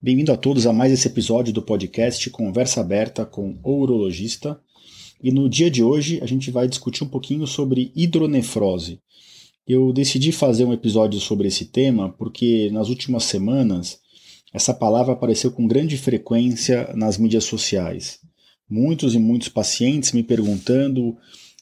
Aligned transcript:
Bem-vindo 0.00 0.30
a 0.30 0.36
todos 0.36 0.64
a 0.64 0.72
mais 0.72 0.92
esse 0.92 1.08
episódio 1.08 1.52
do 1.52 1.60
podcast 1.60 2.30
Conversa 2.30 2.80
Aberta 2.80 3.26
com 3.26 3.58
o 3.64 3.80
Urologista. 3.80 4.56
E 5.20 5.32
no 5.32 5.48
dia 5.48 5.68
de 5.68 5.82
hoje 5.82 6.20
a 6.22 6.26
gente 6.26 6.52
vai 6.52 6.68
discutir 6.68 7.02
um 7.02 7.08
pouquinho 7.08 7.48
sobre 7.48 7.90
hidronefrose. 7.96 9.00
Eu 9.66 9.92
decidi 9.92 10.30
fazer 10.30 10.62
um 10.62 10.72
episódio 10.72 11.18
sobre 11.18 11.48
esse 11.48 11.64
tema 11.64 12.10
porque 12.10 12.70
nas 12.70 12.88
últimas 12.88 13.24
semanas 13.24 13.98
essa 14.54 14.72
palavra 14.72 15.14
apareceu 15.14 15.50
com 15.50 15.66
grande 15.66 15.98
frequência 15.98 16.92
nas 16.94 17.18
mídias 17.18 17.42
sociais. 17.42 18.20
Muitos 18.70 19.16
e 19.16 19.18
muitos 19.18 19.48
pacientes 19.48 20.12
me 20.12 20.22
perguntando: 20.22 21.16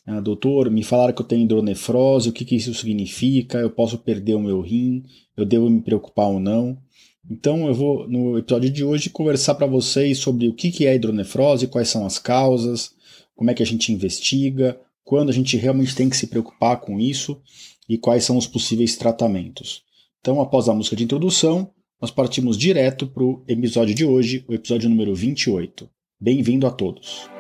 ah, 0.06 0.20
doutor, 0.20 0.70
me 0.70 0.82
falaram 0.82 1.14
que 1.14 1.22
eu 1.22 1.26
tenho 1.26 1.44
hidronefrose, 1.44 2.28
o 2.28 2.32
que, 2.34 2.44
que 2.44 2.56
isso 2.56 2.74
significa? 2.74 3.56
Eu 3.56 3.70
posso 3.70 3.96
perder 3.96 4.34
o 4.34 4.42
meu 4.42 4.60
rim? 4.60 5.04
Eu 5.34 5.46
devo 5.46 5.70
me 5.70 5.80
preocupar 5.80 6.28
ou 6.28 6.38
não? 6.38 6.76
Então 7.30 7.66
eu 7.66 7.74
vou 7.74 8.08
no 8.08 8.38
episódio 8.38 8.70
de 8.70 8.84
hoje 8.84 9.10
conversar 9.10 9.56
para 9.56 9.66
vocês 9.66 10.18
sobre 10.18 10.48
o 10.48 10.54
que 10.54 10.86
é 10.86 10.94
hidronefrose, 10.94 11.66
quais 11.66 11.88
são 11.88 12.06
as 12.06 12.18
causas, 12.18 12.92
como 13.34 13.50
é 13.50 13.54
que 13.54 13.62
a 13.62 13.66
gente 13.66 13.92
investiga, 13.92 14.78
quando 15.04 15.30
a 15.30 15.32
gente 15.32 15.56
realmente 15.56 15.94
tem 15.94 16.08
que 16.08 16.16
se 16.16 16.26
preocupar 16.26 16.80
com 16.80 16.98
isso 16.98 17.40
e 17.88 17.98
quais 17.98 18.24
são 18.24 18.36
os 18.36 18.46
possíveis 18.46 18.96
tratamentos. 18.96 19.82
Então, 20.20 20.40
após 20.40 20.68
a 20.68 20.74
música 20.74 20.96
de 20.96 21.04
introdução, 21.04 21.70
nós 22.00 22.10
partimos 22.10 22.58
direto 22.58 23.06
para 23.06 23.22
o 23.22 23.42
episódio 23.46 23.94
de 23.94 24.04
hoje, 24.04 24.44
o 24.48 24.54
episódio 24.54 24.88
número 24.90 25.14
28. 25.14 25.88
Bem-vindo 26.20 26.66
a 26.66 26.70
todos! 26.70 27.35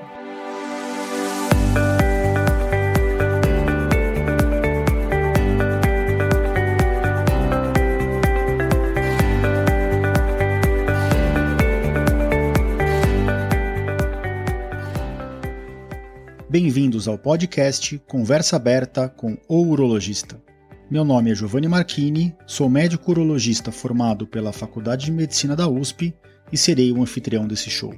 Bem-vindos 16.96 17.08
ao 17.08 17.18
podcast 17.18 17.98
Conversa 18.08 18.56
Aberta 18.56 19.06
com 19.06 19.36
o 19.46 19.60
Urologista. 19.66 20.42
Meu 20.90 21.04
nome 21.04 21.30
é 21.30 21.34
Giovanni 21.34 21.68
Marchini, 21.68 22.34
sou 22.46 22.70
médico 22.70 23.10
urologista 23.10 23.70
formado 23.70 24.26
pela 24.26 24.50
Faculdade 24.50 25.04
de 25.04 25.12
Medicina 25.12 25.54
da 25.54 25.68
USP 25.68 26.14
e 26.50 26.56
serei 26.56 26.90
o 26.92 27.02
anfitrião 27.02 27.46
desse 27.46 27.68
show. 27.68 27.92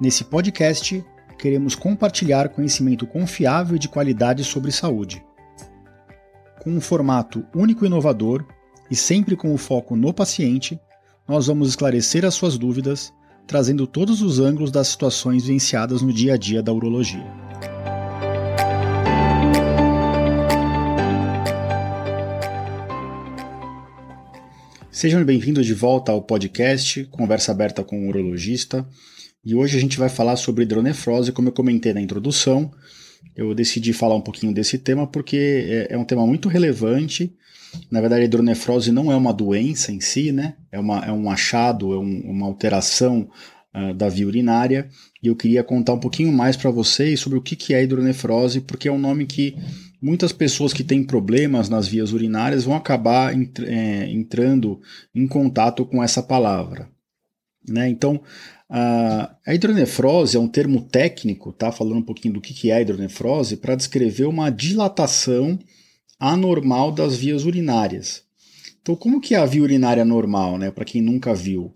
Nesse 0.00 0.24
podcast, 0.24 1.04
queremos 1.38 1.76
compartilhar 1.76 2.48
conhecimento 2.48 3.06
confiável 3.06 3.76
e 3.76 3.78
de 3.78 3.88
qualidade 3.88 4.42
sobre 4.42 4.72
saúde 4.72 5.24
com 6.62 6.70
um 6.70 6.80
formato 6.80 7.44
único 7.52 7.84
e 7.84 7.88
inovador 7.88 8.46
e 8.92 8.94
sempre 8.94 9.34
com 9.34 9.54
o 9.54 9.56
foco 9.56 9.96
no 9.96 10.12
paciente, 10.12 10.78
nós 11.26 11.46
vamos 11.46 11.70
esclarecer 11.70 12.26
as 12.26 12.34
suas 12.34 12.58
dúvidas, 12.58 13.10
trazendo 13.46 13.86
todos 13.86 14.20
os 14.20 14.38
ângulos 14.38 14.70
das 14.70 14.88
situações 14.88 15.44
vivenciadas 15.44 16.02
no 16.02 16.12
dia 16.12 16.34
a 16.34 16.36
dia 16.36 16.62
da 16.62 16.74
urologia. 16.74 17.24
Sejam 24.90 25.24
bem-vindos 25.24 25.64
de 25.64 25.72
volta 25.72 26.12
ao 26.12 26.20
podcast 26.20 27.02
Conversa 27.04 27.50
Aberta 27.50 27.82
com 27.82 27.98
o 27.98 28.08
Urologista. 28.10 28.86
E 29.42 29.54
hoje 29.54 29.78
a 29.78 29.80
gente 29.80 29.98
vai 29.98 30.10
falar 30.10 30.36
sobre 30.36 30.64
hidronefrose, 30.64 31.32
como 31.32 31.48
eu 31.48 31.52
comentei 31.52 31.94
na 31.94 32.00
introdução 32.02 32.70
eu 33.34 33.54
decidi 33.54 33.92
falar 33.92 34.14
um 34.14 34.20
pouquinho 34.20 34.52
desse 34.52 34.78
tema 34.78 35.06
porque 35.06 35.86
é, 35.88 35.94
é, 35.94 35.98
um 35.98 36.04
tema 36.04 36.26
muito 36.26 36.48
relevante. 36.48 37.32
Na 37.90 38.00
verdade, 38.00 38.22
a 38.22 38.24
hidronefrose 38.26 38.92
não 38.92 39.10
é 39.10 39.16
uma 39.16 39.32
doença 39.32 39.90
em 39.90 40.00
si, 40.00 40.30
né? 40.30 40.54
É, 40.70 40.78
uma, 40.78 41.04
é 41.04 41.12
um 41.12 41.30
achado, 41.30 41.92
é 41.94 41.98
um, 41.98 42.20
uma 42.30 42.46
alteração 42.46 43.28
uh, 43.74 43.94
da 43.94 44.08
via 44.08 44.26
urinária. 44.26 44.88
E 45.22 45.28
eu 45.28 45.36
queria 45.36 45.64
contar 45.64 45.94
um 45.94 46.00
pouquinho 46.00 46.30
mais 46.30 46.56
para 46.56 46.70
vocês 46.70 47.20
sobre 47.20 47.38
o 47.38 47.42
que, 47.42 47.56
que 47.56 47.72
é 47.72 47.82
hidronefrose, 47.82 48.60
porque 48.60 48.88
é 48.88 48.92
um 48.92 48.98
nome 48.98 49.24
que 49.24 49.56
muitas 50.02 50.32
pessoas 50.32 50.72
que 50.72 50.84
têm 50.84 51.02
problemas 51.02 51.68
nas 51.68 51.86
vias 51.86 52.12
urinárias 52.12 52.64
vão 52.64 52.74
acabar 52.74 53.32
é, 53.32 54.10
entrando 54.10 54.80
em 55.14 55.26
contato 55.26 55.86
com 55.86 56.02
essa 56.02 56.22
palavra. 56.22 56.90
Né? 57.66 57.88
Então, 57.88 58.20
a 58.74 59.54
hidronefrose 59.54 60.36
é 60.36 60.40
um 60.40 60.48
termo 60.48 60.80
técnico, 60.80 61.52
tá? 61.52 61.70
Falando 61.70 61.98
um 61.98 62.02
pouquinho 62.02 62.34
do 62.34 62.40
que 62.40 62.70
é 62.70 62.74
a 62.74 62.80
hidronefrose, 62.80 63.56
para 63.56 63.74
descrever 63.74 64.24
uma 64.24 64.50
dilatação 64.50 65.58
anormal 66.18 66.90
das 66.90 67.16
vias 67.16 67.44
urinárias. 67.44 68.22
Então, 68.80 68.96
como 68.96 69.20
que 69.20 69.34
é 69.34 69.38
a 69.38 69.46
via 69.46 69.62
urinária 69.62 70.04
normal, 70.04 70.58
né? 70.58 70.70
Para 70.70 70.84
quem 70.84 71.02
nunca 71.02 71.34
viu. 71.34 71.72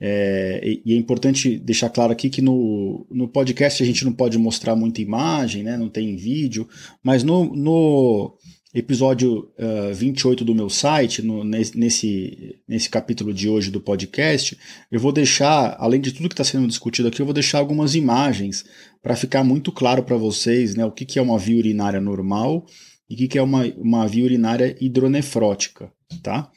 É, 0.00 0.60
e 0.84 0.92
é 0.92 0.96
importante 0.96 1.56
deixar 1.58 1.88
claro 1.88 2.12
aqui 2.12 2.28
que 2.28 2.42
no, 2.42 3.06
no 3.08 3.28
podcast 3.28 3.82
a 3.82 3.86
gente 3.86 4.04
não 4.04 4.12
pode 4.12 4.36
mostrar 4.36 4.74
muita 4.74 5.00
imagem, 5.00 5.62
né? 5.62 5.76
não 5.76 5.88
tem 5.88 6.16
vídeo, 6.16 6.68
mas 7.04 7.22
no, 7.22 7.54
no, 7.54 8.36
episódio 8.74 9.50
uh, 9.58 9.90
eh, 9.90 9.92
28 9.92 10.44
do 10.44 10.54
meu 10.54 10.70
site, 10.70 11.20
no, 11.20 11.44
nesse, 11.44 12.58
nesse 12.66 12.88
capítulo 12.88 13.32
de 13.32 13.48
hoje 13.48 13.70
do 13.70 13.80
podcast, 13.80 14.56
eu 14.90 14.98
vou 14.98 15.12
deixar, 15.12 15.76
além 15.78 16.00
de 16.00 16.10
tudo 16.12 16.28
que 16.28 16.32
está 16.32 16.44
sendo 16.44 16.66
discutido 16.66 17.08
aqui, 17.08 17.20
eu 17.20 17.26
vou 17.26 17.34
deixar 17.34 17.58
algumas 17.58 17.94
imagens 17.94 18.64
para 19.02 19.14
ficar 19.14 19.44
muito 19.44 19.70
claro 19.70 20.02
para 20.02 20.16
vocês 20.16 20.74
né, 20.74 20.86
o 20.86 20.90
que, 20.90 21.04
que 21.04 21.18
é 21.18 21.22
uma 21.22 21.38
via 21.38 21.58
urinária 21.58 22.00
normal 22.00 22.64
e 23.10 23.14
o 23.14 23.18
que, 23.18 23.28
que 23.28 23.38
é 23.38 23.42
uma, 23.42 23.64
uma 23.76 24.08
via 24.08 24.24
urinária 24.24 24.74
hidronefrótica. 24.80 25.92
Tá? 26.22 26.50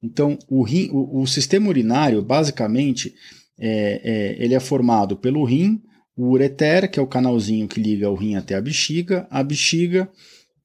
Então, 0.00 0.38
o, 0.48 0.62
rim, 0.62 0.88
o, 0.92 1.22
o 1.22 1.26
sistema 1.26 1.68
urinário, 1.68 2.22
basicamente, 2.22 3.12
é, 3.58 4.00
é, 4.04 4.44
ele 4.44 4.54
é 4.54 4.60
formado 4.60 5.16
pelo 5.16 5.44
rim, 5.44 5.82
o 6.16 6.30
ureter, 6.30 6.88
que 6.88 6.98
é 6.98 7.02
o 7.02 7.08
canalzinho 7.08 7.66
que 7.66 7.80
liga 7.80 8.08
o 8.08 8.14
rim 8.14 8.36
até 8.36 8.54
a 8.54 8.60
bexiga, 8.60 9.26
a 9.30 9.42
bexiga 9.42 10.08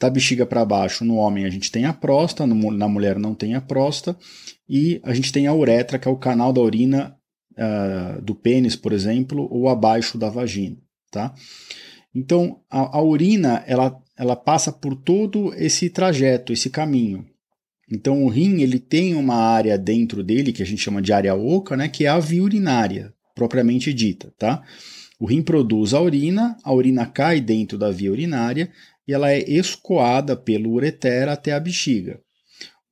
da 0.02 0.10
bexiga 0.10 0.48
para 0.48 0.66
baixo, 0.66 1.06
no 1.06 1.16
homem 1.18 1.46
a 1.46 1.50
gente 1.50 1.72
tem 1.72 1.86
a 1.86 1.94
próstata, 1.94 2.48
na 2.48 2.88
mulher 2.88 3.20
não 3.20 3.36
tem 3.36 3.54
a 3.54 3.62
próstata, 3.62 4.18
e 4.68 5.00
a 5.04 5.14
gente 5.14 5.32
tem 5.32 5.46
a 5.46 5.54
uretra, 5.54 6.00
que 6.00 6.08
é 6.08 6.12
o 6.12 6.18
canal 6.18 6.52
da 6.52 6.60
urina 6.60 7.16
uh, 7.54 8.20
do 8.20 8.34
pênis, 8.34 8.76
por 8.76 8.94
exemplo, 8.94 9.48
ou 9.52 9.70
abaixo 9.70 10.18
da 10.18 10.28
vagina. 10.28 10.78
Tá? 11.12 11.36
Então, 12.16 12.62
a, 12.68 12.98
a 12.98 13.02
urina 13.04 13.64
ela, 13.68 13.96
ela 14.18 14.36
passa 14.36 14.72
por 14.72 14.96
todo 14.96 15.54
esse 15.54 15.88
trajeto, 15.88 16.52
esse 16.52 16.72
caminho. 16.72 17.24
Então, 17.92 18.24
o 18.24 18.28
rim 18.28 18.62
ele 18.62 18.80
tem 18.80 19.14
uma 19.14 19.36
área 19.36 19.78
dentro 19.78 20.24
dele, 20.24 20.52
que 20.52 20.64
a 20.64 20.66
gente 20.66 20.82
chama 20.82 21.02
de 21.02 21.14
área 21.14 21.36
oca, 21.36 21.78
né, 21.78 21.88
que 21.88 22.06
é 22.06 22.10
a 22.10 22.20
via 22.20 22.42
urinária, 22.42 23.14
propriamente 23.36 23.94
dita. 23.94 24.34
Tá? 24.36 24.64
O 25.20 25.28
rim 25.28 25.44
produz 25.44 25.94
a 25.94 26.02
urina, 26.02 26.58
a 26.64 26.74
urina 26.74 27.06
cai 27.06 27.40
dentro 27.40 27.78
da 27.78 27.92
via 27.92 28.12
urinária 28.12 28.72
e 29.08 29.14
ela 29.14 29.32
é 29.32 29.40
escoada 29.40 30.36
pelo 30.36 30.72
ureter 30.72 31.28
até 31.28 31.54
a 31.54 31.60
bexiga. 31.60 32.20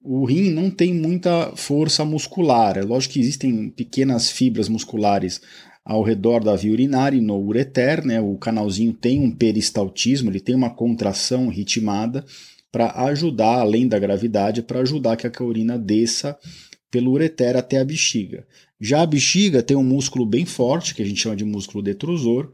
O 0.01 0.25
rim 0.25 0.49
não 0.49 0.71
tem 0.71 0.93
muita 0.93 1.55
força 1.55 2.05
muscular, 2.05 2.77
é 2.77 2.81
lógico 2.81 3.15
que 3.15 3.19
existem 3.19 3.69
pequenas 3.69 4.31
fibras 4.31 4.69
musculares 4.69 5.41
ao 5.83 6.03
redor 6.03 6.43
da 6.43 6.55
via 6.55 6.71
urinária 6.71 7.17
e 7.17 7.21
no 7.21 7.37
ureter, 7.37 8.05
né, 8.05 8.21
o 8.21 8.37
canalzinho 8.37 8.93
tem 8.93 9.19
um 9.19 9.31
peristaltismo, 9.31 10.29
ele 10.29 10.39
tem 10.39 10.55
uma 10.55 10.69
contração 10.69 11.49
ritmada 11.49 12.23
para 12.71 12.91
ajudar, 13.05 13.59
além 13.59 13.87
da 13.87 13.97
gravidade, 13.97 14.61
para 14.61 14.81
ajudar 14.81 15.17
que 15.17 15.25
a 15.25 15.43
urina 15.43 15.79
desça 15.79 16.37
pelo 16.91 17.11
ureter 17.11 17.57
até 17.57 17.79
a 17.79 17.85
bexiga. 17.85 18.45
Já 18.79 19.01
a 19.01 19.05
bexiga 19.05 19.63
tem 19.63 19.75
um 19.75 19.83
músculo 19.83 20.25
bem 20.25 20.45
forte, 20.45 20.93
que 20.93 21.01
a 21.01 21.05
gente 21.05 21.21
chama 21.21 21.35
de 21.35 21.43
músculo 21.43 21.83
detrusor, 21.83 22.51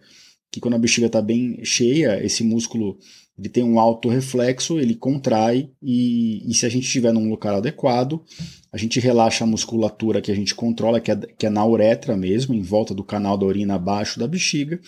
que 0.52 0.60
quando 0.60 0.76
a 0.76 0.80
bexiga 0.80 1.08
está 1.08 1.22
bem 1.22 1.60
cheia, 1.64 2.24
esse 2.24 2.44
músculo 2.44 2.98
ele 3.38 3.50
tem 3.50 3.64
um 3.64 3.80
alto 3.80 4.08
reflexo, 4.08 4.80
ele 4.80 4.96
contrai 4.96 5.70
e, 5.82 6.50
e, 6.50 6.54
se 6.54 6.66
a 6.66 6.70
gente 6.70 6.86
estiver 6.86 7.12
num 7.12 7.30
local 7.30 7.58
adequado, 7.58 8.24
a 8.72 8.78
gente 8.78 9.00
relaxa 9.00 9.44
a 9.44 9.48
musculatura 9.48 10.22
que 10.22 10.32
a 10.32 10.36
gente 10.36 10.56
controla, 10.56 11.02
que 11.02 11.12
é, 11.12 11.16
que 11.16 11.46
é 11.46 11.50
na 11.50 11.66
uretra 11.66 12.16
mesmo, 12.16 12.56
em 12.56 12.62
volta 12.62 12.94
do 12.94 13.04
canal 13.04 13.38
da 13.38 13.46
urina 13.46 13.76
abaixo 13.76 14.20
da 14.20 14.28
bexiga, 14.28 14.80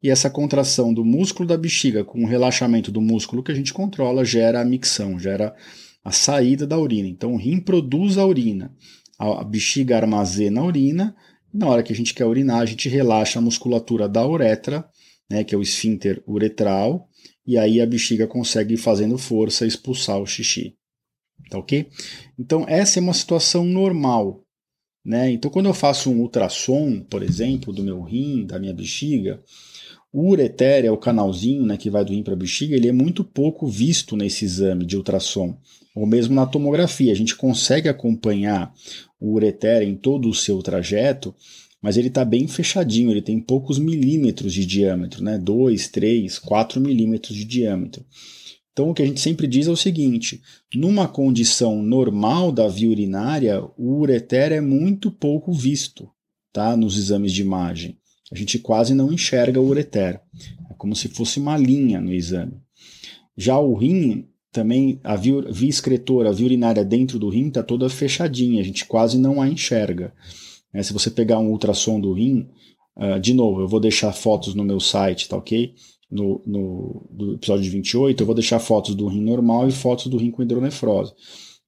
e 0.00 0.10
essa 0.10 0.30
contração 0.30 0.94
do 0.94 1.04
músculo 1.04 1.48
da 1.48 1.56
bexiga 1.56 2.04
com 2.04 2.22
o 2.22 2.26
relaxamento 2.26 2.92
do 2.92 3.00
músculo 3.00 3.42
que 3.42 3.50
a 3.50 3.54
gente 3.54 3.74
controla 3.74 4.24
gera 4.24 4.60
a 4.60 4.64
micção, 4.64 5.18
gera 5.18 5.52
a 6.04 6.12
saída 6.12 6.66
da 6.66 6.78
urina. 6.78 7.08
Então 7.08 7.34
o 7.34 7.36
rim 7.36 7.58
produz 7.58 8.16
a 8.16 8.24
urina, 8.24 8.72
a 9.18 9.42
bexiga 9.42 9.96
armazena 9.96 10.60
a 10.60 10.64
urina, 10.64 11.16
e 11.52 11.58
na 11.58 11.66
hora 11.66 11.82
que 11.82 11.92
a 11.92 11.96
gente 11.96 12.14
quer 12.14 12.26
urinar, 12.26 12.60
a 12.60 12.66
gente 12.66 12.88
relaxa 12.88 13.40
a 13.40 13.42
musculatura 13.42 14.08
da 14.08 14.24
uretra, 14.24 14.88
né, 15.28 15.42
que 15.42 15.54
é 15.54 15.58
o 15.58 15.62
esfíncter 15.62 16.22
uretral, 16.26 17.08
e 17.48 17.56
aí 17.56 17.80
a 17.80 17.86
bexiga 17.86 18.26
consegue, 18.26 18.76
fazendo 18.76 19.16
força, 19.16 19.66
expulsar 19.66 20.20
o 20.20 20.26
xixi. 20.26 20.74
Tá 21.48 21.56
ok? 21.56 21.86
Então, 22.38 22.66
essa 22.68 22.98
é 22.98 23.02
uma 23.02 23.14
situação 23.14 23.64
normal. 23.64 24.42
Né? 25.02 25.30
Então, 25.30 25.50
quando 25.50 25.64
eu 25.64 25.72
faço 25.72 26.10
um 26.10 26.20
ultrassom, 26.20 27.00
por 27.00 27.22
exemplo, 27.22 27.72
do 27.72 27.82
meu 27.82 28.02
rim, 28.02 28.44
da 28.44 28.58
minha 28.58 28.74
bexiga, 28.74 29.42
O 30.12 30.30
ureter 30.30 30.86
é 30.86 30.90
o 30.90 30.96
canalzinho 30.96 31.66
né, 31.66 31.76
que 31.76 31.90
vai 31.90 32.04
do 32.04 32.12
rim 32.12 32.22
para 32.22 32.32
a 32.32 32.36
bexiga, 32.36 32.74
ele 32.74 32.88
é 32.88 32.92
muito 32.92 33.22
pouco 33.22 33.66
visto 33.66 34.16
nesse 34.16 34.44
exame 34.44 34.86
de 34.86 34.96
ultrassom, 34.96 35.56
ou 35.94 36.06
mesmo 36.06 36.34
na 36.34 36.46
tomografia. 36.46 37.12
A 37.12 37.16
gente 37.16 37.36
consegue 37.36 37.88
acompanhar 37.88 38.72
o 39.20 39.34
ureter 39.34 39.82
em 39.82 39.94
todo 39.94 40.28
o 40.28 40.34
seu 40.34 40.62
trajeto, 40.62 41.34
mas 41.82 41.96
ele 41.96 42.08
está 42.08 42.24
bem 42.24 42.46
fechadinho, 42.48 43.10
ele 43.10 43.22
tem 43.22 43.40
poucos 43.40 43.78
milímetros 43.78 44.52
de 44.52 44.66
diâmetro, 44.66 45.22
né? 45.22 45.38
2, 45.38 45.88
3, 45.88 46.38
4 46.38 46.80
milímetros 46.80 47.36
de 47.36 47.44
diâmetro. 47.44 48.04
Então, 48.72 48.90
o 48.90 48.94
que 48.94 49.02
a 49.02 49.06
gente 49.06 49.20
sempre 49.20 49.46
diz 49.46 49.66
é 49.66 49.70
o 49.70 49.76
seguinte: 49.76 50.40
numa 50.74 51.08
condição 51.08 51.82
normal 51.82 52.52
da 52.52 52.68
via 52.68 52.88
urinária, 52.88 53.62
o 53.76 53.98
ureter 53.98 54.52
é 54.52 54.60
muito 54.60 55.10
pouco 55.10 55.52
visto 55.52 56.08
tá? 56.52 56.76
nos 56.76 56.96
exames 56.96 57.32
de 57.32 57.42
imagem. 57.42 57.96
A 58.30 58.36
gente 58.36 58.58
quase 58.58 58.94
não 58.94 59.12
enxerga 59.12 59.60
o 59.60 59.66
ureter. 59.66 60.20
É 60.70 60.74
como 60.76 60.94
se 60.94 61.08
fosse 61.08 61.40
uma 61.40 61.56
linha 61.56 62.00
no 62.00 62.12
exame. 62.12 62.60
Já 63.36 63.58
o 63.58 63.74
rim, 63.74 64.26
também, 64.52 65.00
a 65.02 65.16
via, 65.16 65.40
via 65.50 65.68
excretora, 65.68 66.28
a 66.28 66.32
via 66.32 66.46
urinária 66.46 66.84
dentro 66.84 67.18
do 67.18 67.28
rim 67.28 67.48
está 67.48 67.62
toda 67.62 67.88
fechadinha, 67.88 68.60
a 68.60 68.64
gente 68.64 68.84
quase 68.84 69.18
não 69.18 69.40
a 69.40 69.48
enxerga. 69.48 70.12
É, 70.72 70.82
se 70.82 70.92
você 70.92 71.10
pegar 71.10 71.38
um 71.38 71.50
ultrassom 71.50 72.00
do 72.00 72.12
rim, 72.12 72.48
uh, 72.96 73.18
de 73.20 73.32
novo, 73.34 73.60
eu 73.60 73.68
vou 73.68 73.80
deixar 73.80 74.12
fotos 74.12 74.54
no 74.54 74.64
meu 74.64 74.80
site, 74.80 75.28
tá 75.28 75.36
ok? 75.36 75.74
No, 76.10 76.42
no 76.46 77.06
do 77.10 77.34
episódio 77.34 77.70
28, 77.70 78.22
eu 78.22 78.26
vou 78.26 78.34
deixar 78.34 78.58
fotos 78.58 78.94
do 78.94 79.06
rim 79.06 79.22
normal 79.22 79.68
e 79.68 79.72
fotos 79.72 80.06
do 80.06 80.16
rim 80.16 80.30
com 80.30 80.42
hidronefrose. 80.42 81.12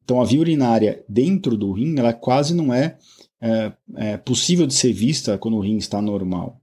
Então, 0.03 0.21
a 0.21 0.25
via 0.25 0.41
urinária 0.41 1.05
dentro 1.09 1.57
do 1.57 1.73
rim, 1.73 1.99
ela 1.99 2.13
quase 2.13 2.55
não 2.55 2.73
é, 2.73 2.99
é, 3.41 3.73
é 3.97 4.17
possível 4.17 4.67
de 4.67 4.75
ser 4.75 4.93
vista 4.93 5.39
quando 5.39 5.57
o 5.57 5.61
rim 5.61 5.77
está 5.77 6.01
normal. 6.01 6.61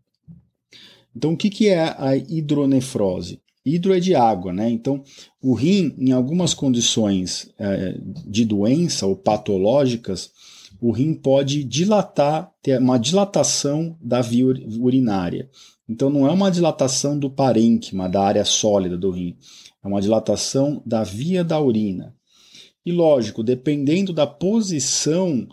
Então, 1.16 1.34
o 1.34 1.38
que, 1.38 1.50
que 1.50 1.68
é 1.68 1.96
a 1.98 2.16
hidronefrose? 2.16 3.42
Hidro 3.66 3.94
é 3.94 4.00
de 4.00 4.16
água, 4.16 4.54
né? 4.54 4.70
Então, 4.70 5.04
o 5.42 5.54
rim, 5.54 5.94
em 5.98 6.12
algumas 6.12 6.54
condições 6.54 7.50
é, 7.60 7.98
de 8.26 8.46
doença 8.46 9.06
ou 9.06 9.16
patológicas, 9.16 10.32
o 10.80 10.92
rim 10.92 11.14
pode 11.14 11.64
dilatar, 11.64 12.52
ter 12.62 12.80
uma 12.80 12.98
dilatação 12.98 13.98
da 14.02 14.22
via 14.22 14.46
urinária. 14.80 15.50
Então 15.90 16.10
não 16.10 16.28
é 16.28 16.32
uma 16.32 16.52
dilatação 16.52 17.18
do 17.18 17.30
parênquima, 17.30 18.10
da 18.10 18.22
área 18.22 18.46
sólida 18.46 18.98
do 18.98 19.10
rim, 19.10 19.38
é 19.84 19.88
uma 19.88 20.02
dilatação 20.02 20.82
da 20.86 21.04
via 21.04 21.44
da 21.44 21.60
urina. 21.60 22.16
E 22.86 22.92
lógico, 22.92 23.44
dependendo 23.44 24.14
da 24.14 24.28
posição 24.28 25.48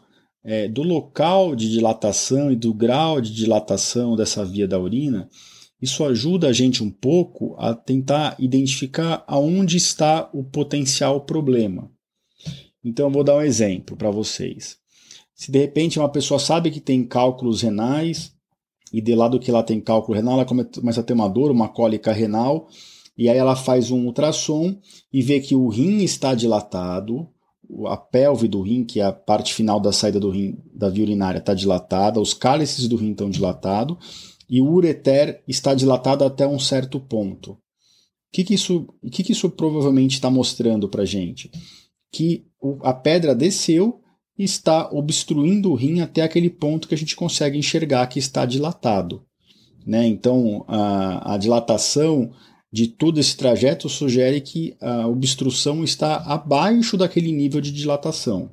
é, 0.45 0.69
do 0.69 0.83
local 0.83 1.57
de 1.57 1.71
dilatação 1.71 2.53
e 2.53 2.57
do 2.57 2.75
grau 2.75 3.21
de 3.21 3.33
dilatação 3.33 4.15
dessa 4.15 4.45
via 4.45 4.69
da 4.69 4.79
urina, 4.79 5.29
isso 5.81 6.05
ajuda 6.05 6.49
a 6.49 6.53
gente 6.53 6.83
um 6.83 6.91
pouco 6.91 7.57
a 7.59 7.75
tentar 7.75 8.37
identificar 8.39 9.25
aonde 9.27 9.77
está 9.77 10.31
o 10.33 10.45
potencial 10.45 11.21
problema. 11.23 11.91
Então 12.85 13.07
eu 13.07 13.11
vou 13.11 13.25
dar 13.25 13.37
um 13.37 13.43
exemplo 13.43 13.97
para 13.97 14.11
vocês. 14.11 14.79
Se 15.35 15.51
de 15.51 15.59
repente 15.59 15.99
uma 15.99 16.09
pessoa 16.09 16.39
sabe 16.39 16.71
que 16.71 16.81
tem 16.81 17.05
cálculos 17.05 17.63
renais 17.63 18.33
e 18.93 19.01
de 19.01 19.15
lado 19.15 19.41
que 19.41 19.51
ela 19.51 19.63
tem 19.63 19.81
cálculo 19.81 20.17
renal, 20.17 20.35
ela 20.35 20.45
começa 20.45 21.01
a 21.01 21.03
ter 21.03 21.13
uma 21.13 21.29
dor, 21.29 21.51
uma 21.51 21.69
cólica 21.69 22.13
renal, 22.13 22.69
e 23.19 23.29
aí 23.29 23.37
ela 23.37 23.57
faz 23.57 23.91
um 23.91 24.07
ultrassom 24.07 24.77
e 25.13 25.21
vê 25.23 25.41
que 25.41 25.57
o 25.57 25.69
rim 25.69 25.99
está 25.99 26.35
dilatado, 26.35 27.29
a 27.87 27.97
pelve 27.97 28.47
do 28.47 28.63
rim, 28.63 28.85
que 28.85 29.01
é 29.01 29.05
a 29.05 29.13
parte 29.13 29.53
final 29.53 29.81
da 29.81 29.93
saída 29.93 30.21
do 30.21 30.31
rim 30.31 30.57
da 30.73 30.89
via 30.89 31.03
urinária, 31.03 31.39
está 31.39 31.55
dilatada, 31.55 32.21
os 32.21 32.35
cálices 32.35 32.87
do 32.87 32.97
rim 32.97 33.11
estão 33.11 33.31
dilatados 33.31 33.97
e 34.49 34.61
o 34.61 34.71
ureter 34.71 35.43
está 35.49 35.75
dilatado 35.75 36.25
até 36.25 36.47
um 36.47 36.59
certo 36.59 37.01
ponto. 37.01 37.53
O 37.53 37.59
que, 38.33 38.45
que, 38.45 38.55
isso, 38.55 38.87
que, 39.11 39.23
que 39.23 39.33
isso 39.33 39.49
provavelmente 39.51 40.15
está 40.15 40.31
mostrando 40.31 40.89
para 40.89 41.05
gente? 41.05 41.51
Que 42.13 42.47
a 42.83 42.93
pedra 42.93 43.35
desceu 43.35 44.04
está 44.39 44.91
obstruindo 44.91 45.71
o 45.71 45.75
rim 45.75 46.01
até 46.01 46.23
aquele 46.23 46.51
ponto 46.51 46.89
que 46.89 46.95
a 46.95 46.99
gente 46.99 47.15
consegue 47.15 47.59
enxergar 47.59 48.07
que 48.09 48.19
está 48.19 48.45
dilatado. 48.45 49.25
Né? 49.87 50.07
Então, 50.07 50.65
a, 50.67 51.35
a 51.35 51.39
dilatação 51.39 52.33
de 52.73 52.89
todo 52.89 53.21
esse 53.21 53.37
trajeto 53.37 53.89
sugere 53.89 54.41
que 54.41 54.77
a 54.81 55.07
obstrução 55.07 55.85
está 55.85 56.17
abaixo 56.17 56.97
daquele 56.97 57.31
nível 57.31 57.61
de 57.61 57.71
dilatação. 57.71 58.51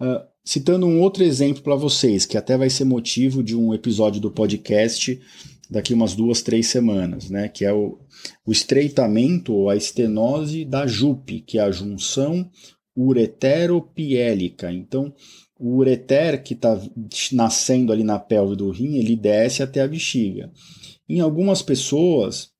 Uh, 0.00 0.22
citando 0.44 0.86
um 0.86 1.00
outro 1.00 1.24
exemplo 1.24 1.62
para 1.62 1.74
vocês, 1.74 2.24
que 2.24 2.36
até 2.36 2.56
vai 2.56 2.70
ser 2.70 2.84
motivo 2.84 3.42
de 3.42 3.56
um 3.56 3.74
episódio 3.74 4.20
do 4.20 4.30
podcast 4.30 5.20
daqui 5.68 5.94
umas 5.94 6.14
duas, 6.14 6.42
três 6.42 6.66
semanas, 6.66 7.30
né? 7.30 7.48
que 7.48 7.64
é 7.64 7.72
o, 7.72 7.98
o 8.44 8.50
estreitamento 8.50 9.52
ou 9.52 9.70
a 9.70 9.76
estenose 9.76 10.64
da 10.64 10.86
JUP, 10.86 11.40
que 11.42 11.58
é 11.58 11.62
a 11.62 11.70
junção 11.70 12.50
ureteropiélica. 12.96 14.72
Então, 14.72 15.12
o 15.58 15.76
ureter 15.76 16.42
que 16.42 16.54
está 16.54 16.80
nascendo 17.32 17.92
ali 17.92 18.02
na 18.02 18.18
pelve 18.18 18.56
do 18.56 18.70
rim, 18.70 18.96
ele 18.96 19.16
desce 19.16 19.62
até 19.62 19.80
a 19.80 19.88
bexiga. 19.88 20.50
Em 21.08 21.20
algumas 21.20 21.62
pessoas, 21.62 22.50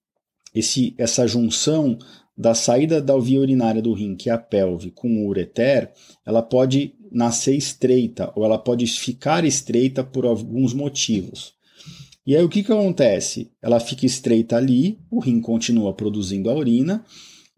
esse, 0.55 0.95
essa 0.99 1.27
junção 1.27 1.99
da 2.37 2.55
saída 2.55 3.01
da 3.01 3.17
via 3.19 3.41
urinária 3.41 3.83
do 3.83 3.93
rim, 3.93 4.17
que 4.17 4.31
é 4.31 4.33
a 4.33 4.39
pelve, 4.39 4.91
com 4.91 5.09
o 5.09 5.29
ureter, 5.29 5.93
ela 6.25 6.43
pode 6.43 6.95
nascer 7.11 7.55
estreita 7.55 8.33
ou 8.35 8.45
ela 8.45 8.59
pode 8.59 8.87
ficar 8.87 9.45
estreita 9.45 10.03
por 10.03 10.25
alguns 10.25 10.73
motivos. 10.73 11.55
E 12.27 12.37
aí 12.37 12.45
o 12.45 12.49
que, 12.49 12.63
que 12.63 12.73
acontece? 12.73 13.51
Ela 13.61 13.81
fica 13.81 14.07
estreita 14.07 14.57
ali, 14.57 14.99
o 15.11 15.21
rim 15.21 15.41
continua 15.41 15.93
produzindo 15.93 16.51
a 16.51 16.55
urina, 16.55 17.05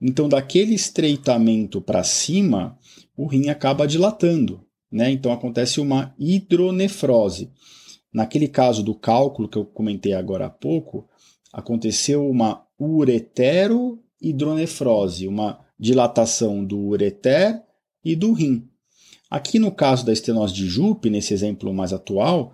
então, 0.04 0.28
daquele 0.28 0.74
estreitamento 0.74 1.80
para 1.80 2.02
cima, 2.02 2.76
o 3.16 3.28
rim 3.28 3.50
acaba 3.50 3.86
dilatando. 3.86 4.60
Né? 4.90 5.12
Então, 5.12 5.30
acontece 5.30 5.80
uma 5.80 6.12
hidronefrose. 6.18 7.52
Naquele 8.12 8.48
caso 8.48 8.82
do 8.82 8.96
cálculo 8.96 9.48
que 9.48 9.56
eu 9.56 9.64
comentei 9.64 10.12
agora 10.12 10.46
há 10.46 10.50
pouco, 10.50 11.08
aconteceu 11.52 12.28
uma 12.28 12.66
uretero-hidronefrose, 12.80 15.28
uma 15.28 15.60
dilatação 15.78 16.64
do 16.64 16.78
ureter 16.78 17.62
e 18.04 18.16
do 18.16 18.32
rim. 18.32 18.68
Aqui 19.30 19.60
no 19.60 19.70
caso 19.70 20.04
da 20.04 20.12
estenose 20.12 20.52
de 20.52 20.66
Jupe, 20.66 21.08
nesse 21.08 21.32
exemplo 21.32 21.72
mais 21.72 21.92
atual, 21.92 22.52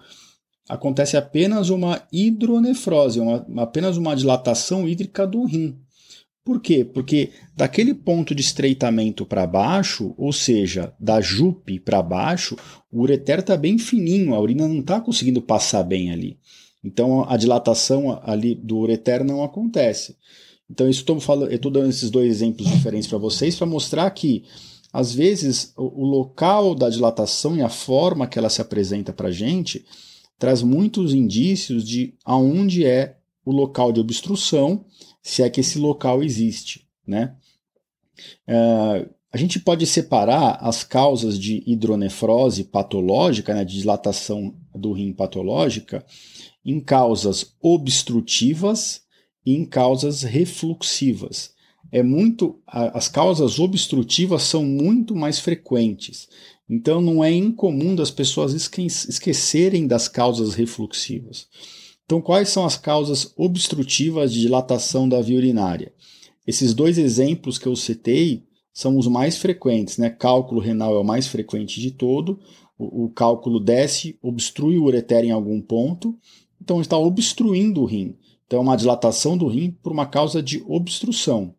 acontece 0.68 1.16
apenas 1.16 1.70
uma 1.70 2.02
hidronefrose, 2.12 3.20
uma, 3.20 3.46
apenas 3.56 3.96
uma 3.96 4.14
dilatação 4.14 4.86
hídrica 4.86 5.26
do 5.26 5.44
rim. 5.44 5.80
Por 6.48 6.62
quê? 6.62 6.82
Porque 6.82 7.28
daquele 7.54 7.92
ponto 7.92 8.34
de 8.34 8.40
estreitamento 8.40 9.26
para 9.26 9.46
baixo, 9.46 10.14
ou 10.16 10.32
seja, 10.32 10.94
da 10.98 11.20
jupe 11.20 11.78
para 11.78 12.00
baixo, 12.00 12.56
o 12.90 13.02
ureter 13.02 13.40
está 13.40 13.54
bem 13.54 13.76
fininho, 13.76 14.34
a 14.34 14.40
urina 14.40 14.66
não 14.66 14.80
está 14.80 14.98
conseguindo 14.98 15.42
passar 15.42 15.82
bem 15.82 16.10
ali. 16.10 16.38
Então 16.82 17.22
a 17.28 17.36
dilatação 17.36 18.18
ali 18.24 18.54
do 18.54 18.78
ureter 18.78 19.22
não 19.22 19.44
acontece. 19.44 20.16
Então 20.70 20.88
isso 20.88 21.00
estou 21.00 21.18
estou 21.50 21.70
dando 21.70 21.90
esses 21.90 22.08
dois 22.08 22.30
exemplos 22.30 22.66
diferentes 22.66 23.10
para 23.10 23.18
vocês 23.18 23.54
para 23.54 23.66
mostrar 23.66 24.10
que 24.12 24.42
às 24.90 25.12
vezes 25.12 25.74
o, 25.76 26.02
o, 26.02 26.06
local 26.06 26.74
da 26.74 26.88
dilatação 26.88 27.58
e 27.58 27.60
a 27.60 27.68
forma 27.68 28.26
que 28.26 28.38
ela 28.38 28.48
se 28.48 28.62
apresenta 28.62 29.12
para 29.12 29.28
a 29.28 29.32
gente 29.32 29.84
traz 30.38 30.62
muitos 30.62 31.12
indícios 31.12 31.86
de 31.86 32.14
aonde 32.24 32.86
é 32.86 33.17
o 33.48 33.52
local 33.52 33.90
de 33.92 33.98
obstrução 33.98 34.84
se 35.22 35.42
é 35.42 35.48
que 35.48 35.62
esse 35.62 35.78
local 35.78 36.22
existe. 36.22 36.86
Né? 37.06 37.34
Uh, 38.46 39.08
a 39.32 39.38
gente 39.38 39.58
pode 39.58 39.86
separar 39.86 40.58
as 40.60 40.84
causas 40.84 41.38
de 41.38 41.62
hidronefrose 41.66 42.64
patológica, 42.64 43.54
né, 43.54 43.64
de 43.64 43.78
dilatação 43.78 44.54
do 44.74 44.92
rim 44.92 45.14
patológica, 45.14 46.04
em 46.62 46.78
causas 46.78 47.54
obstrutivas 47.58 49.00
e 49.46 49.54
em 49.54 49.64
causas 49.64 50.22
refluxivas. 50.22 51.54
É 51.90 52.02
muito, 52.02 52.60
as 52.66 53.08
causas 53.08 53.58
obstrutivas 53.58 54.42
são 54.42 54.62
muito 54.62 55.16
mais 55.16 55.38
frequentes. 55.40 56.28
Então 56.68 57.00
não 57.00 57.24
é 57.24 57.32
incomum 57.32 57.94
das 57.94 58.10
pessoas 58.10 58.52
esquecerem 58.52 59.86
das 59.86 60.06
causas 60.06 60.54
refluxivas. 60.54 61.48
Então, 62.08 62.22
quais 62.22 62.48
são 62.48 62.64
as 62.64 62.74
causas 62.74 63.34
obstrutivas 63.36 64.32
de 64.32 64.40
dilatação 64.40 65.06
da 65.06 65.20
via 65.20 65.36
urinária? 65.36 65.92
Esses 66.46 66.72
dois 66.72 66.96
exemplos 66.96 67.58
que 67.58 67.66
eu 67.66 67.76
citei 67.76 68.44
são 68.72 68.96
os 68.96 69.06
mais 69.06 69.36
frequentes, 69.36 69.98
né? 69.98 70.08
Cálculo 70.08 70.58
renal 70.58 70.94
é 70.94 70.98
o 70.98 71.04
mais 71.04 71.26
frequente 71.26 71.78
de 71.78 71.90
todo. 71.90 72.40
O, 72.78 73.04
o 73.04 73.08
cálculo 73.10 73.60
desce, 73.60 74.18
obstrui 74.22 74.78
o 74.78 74.84
ureter 74.84 75.22
em 75.22 75.32
algum 75.32 75.60
ponto, 75.60 76.16
então 76.58 76.80
está 76.80 76.96
obstruindo 76.96 77.82
o 77.82 77.84
rim. 77.84 78.16
Então, 78.46 78.60
é 78.60 78.62
uma 78.62 78.76
dilatação 78.76 79.36
do 79.36 79.46
rim 79.46 79.76
por 79.82 79.92
uma 79.92 80.06
causa 80.06 80.42
de 80.42 80.64
obstrução. 80.66 81.54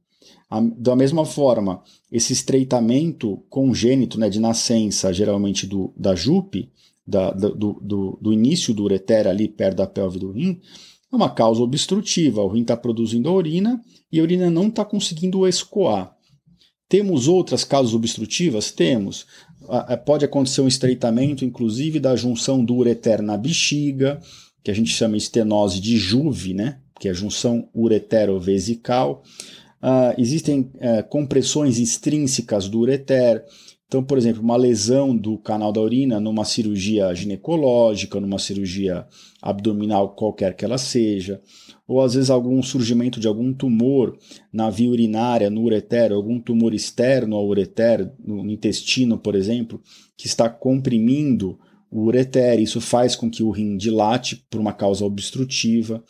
A, 0.50 0.60
da 0.60 0.96
mesma 0.96 1.26
forma, 1.26 1.84
esse 2.12 2.34
estreitamento 2.34 3.38
congênito, 3.52 4.20
né, 4.20 4.32
de 4.32 4.40
nascença, 4.40 5.14
geralmente 5.14 5.68
do, 5.68 5.94
da 5.96 6.16
JUP, 6.16 6.72
da, 7.10 7.32
do, 7.32 7.74
do, 7.82 8.20
do, 8.22 8.34
início 8.34 8.74
do 8.74 8.84
ureter 8.84 9.28
ali 9.28 9.48
perto 9.48 9.78
da 9.78 9.88
pelve 9.88 10.20
do 10.20 10.32
rim, 10.32 10.60
É 11.12 11.16
uma 11.16 11.30
causa 11.30 11.62
obstrutiva, 11.62 12.42
o 12.42 12.48
rim 12.48 12.62
está 12.62 12.78
produzindo 12.78 13.28
a 13.28 13.34
urina 13.34 13.82
e 14.12 14.20
a 14.20 14.24
urina 14.24 14.50
não 14.50 14.68
está 14.68 14.86
conseguindo 14.86 15.48
escoar. 15.48 16.16
Temos 16.88 17.28
outras 17.28 17.64
causas 17.64 17.94
obstrutivas? 17.94 18.72
Temos. 18.72 19.26
Pode 20.06 20.26
acontecer 20.26 20.62
um 20.62 20.68
estreitamento, 20.68 21.46
inclusive, 21.46 22.00
da 22.00 22.16
junção 22.16 22.66
do 22.66 22.76
ureter 22.76 23.22
na 23.22 23.38
bexiga, 23.38 24.20
que 24.64 24.72
a 24.72 24.74
gente 24.74 24.90
chama 24.92 25.16
estenose 25.16 25.80
de 25.80 25.98
Juve, 25.98 26.54
né? 26.54 26.80
que 27.00 27.08
é 27.08 27.12
a 27.12 27.14
junção 27.14 27.70
uretero-vesical. 27.74 29.24
Uh, 29.82 30.14
existem 30.18 30.72
uh, 30.76 31.08
compressões 31.08 31.80
extrínsecas 31.80 32.68
do 32.68 32.80
ureter. 32.80 33.44
Então, 33.90 34.04
por 34.04 34.20
exemplo, 34.20 34.44
uma 34.44 34.56
lesão 34.56 35.18
do 35.18 35.36
canal 35.40 35.72
da 35.72 35.82
urina 35.82 36.20
numa 36.20 36.46
cirurgia 36.46 37.12
ginecológica, 37.16 38.20
numa 38.20 38.38
cirurgia 38.38 39.08
abdominal, 39.42 40.14
qualquer 40.14 40.56
que 40.56 40.64
ela 40.64 40.78
seja, 40.78 41.42
ou 41.88 42.00
às 42.00 42.14
vezes 42.14 42.30
algum 42.30 42.62
surgimento 42.62 43.20
de 43.20 43.28
algum 43.28 43.52
tumor 43.52 44.16
na 44.54 44.70
via 44.70 44.92
urinária, 44.92 45.50
no 45.50 45.64
ureter, 45.64 46.12
algum 46.12 46.40
tumor 46.40 46.76
externo 46.76 47.36
ao 47.36 47.48
ureter, 47.48 48.14
no 48.24 48.48
intestino, 48.52 49.18
por 49.18 49.34
exemplo, 49.34 49.82
que 50.16 50.28
está 50.28 50.48
comprimindo 50.48 51.58
o 51.90 52.04
ureter. 52.04 52.60
Isso 52.60 52.80
faz 52.80 53.16
com 53.16 53.28
que 53.28 53.42
o 53.42 53.50
rim 53.50 53.76
dilate 53.76 54.46
por 54.52 54.62
uma 54.62 54.72
causa 54.72 55.04
obstrutiva. 55.04 56.04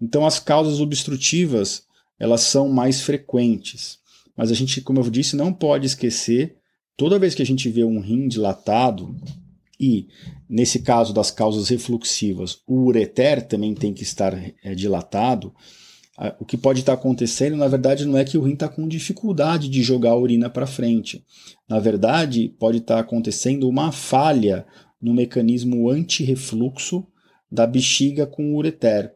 Então, 0.00 0.24
as 0.24 0.38
causas 0.38 0.80
obstrutivas 0.80 1.82
elas 2.20 2.42
são 2.42 2.68
mais 2.68 3.00
frequentes. 3.00 3.98
Mas 4.36 4.52
a 4.52 4.54
gente, 4.54 4.80
como 4.80 5.00
eu 5.00 5.10
disse, 5.10 5.34
não 5.34 5.52
pode 5.52 5.86
esquecer, 5.86 6.56
toda 6.96 7.18
vez 7.18 7.34
que 7.34 7.42
a 7.42 7.46
gente 7.46 7.68
vê 7.68 7.84
um 7.84 8.00
rim 8.00 8.28
dilatado, 8.28 9.14
e 9.78 10.08
nesse 10.48 10.80
caso 10.80 11.12
das 11.12 11.30
causas 11.30 11.68
refluxivas, 11.68 12.60
o 12.66 12.86
ureter 12.86 13.46
também 13.46 13.74
tem 13.74 13.92
que 13.92 14.02
estar 14.02 14.32
é, 14.64 14.74
dilatado, 14.74 15.54
o 16.40 16.46
que 16.46 16.56
pode 16.56 16.80
estar 16.80 16.94
acontecendo, 16.94 17.58
na 17.58 17.68
verdade, 17.68 18.06
não 18.06 18.16
é 18.16 18.24
que 18.24 18.38
o 18.38 18.42
rim 18.42 18.54
está 18.54 18.68
com 18.68 18.88
dificuldade 18.88 19.68
de 19.68 19.82
jogar 19.82 20.12
a 20.12 20.16
urina 20.16 20.48
para 20.48 20.66
frente. 20.66 21.22
Na 21.68 21.78
verdade, 21.78 22.48
pode 22.58 22.78
estar 22.78 22.98
acontecendo 22.98 23.68
uma 23.68 23.92
falha 23.92 24.66
no 24.98 25.12
mecanismo 25.12 25.90
anti-refluxo 25.90 27.06
da 27.52 27.66
bexiga 27.66 28.26
com 28.26 28.54
o 28.54 28.56
ureter. 28.56 29.12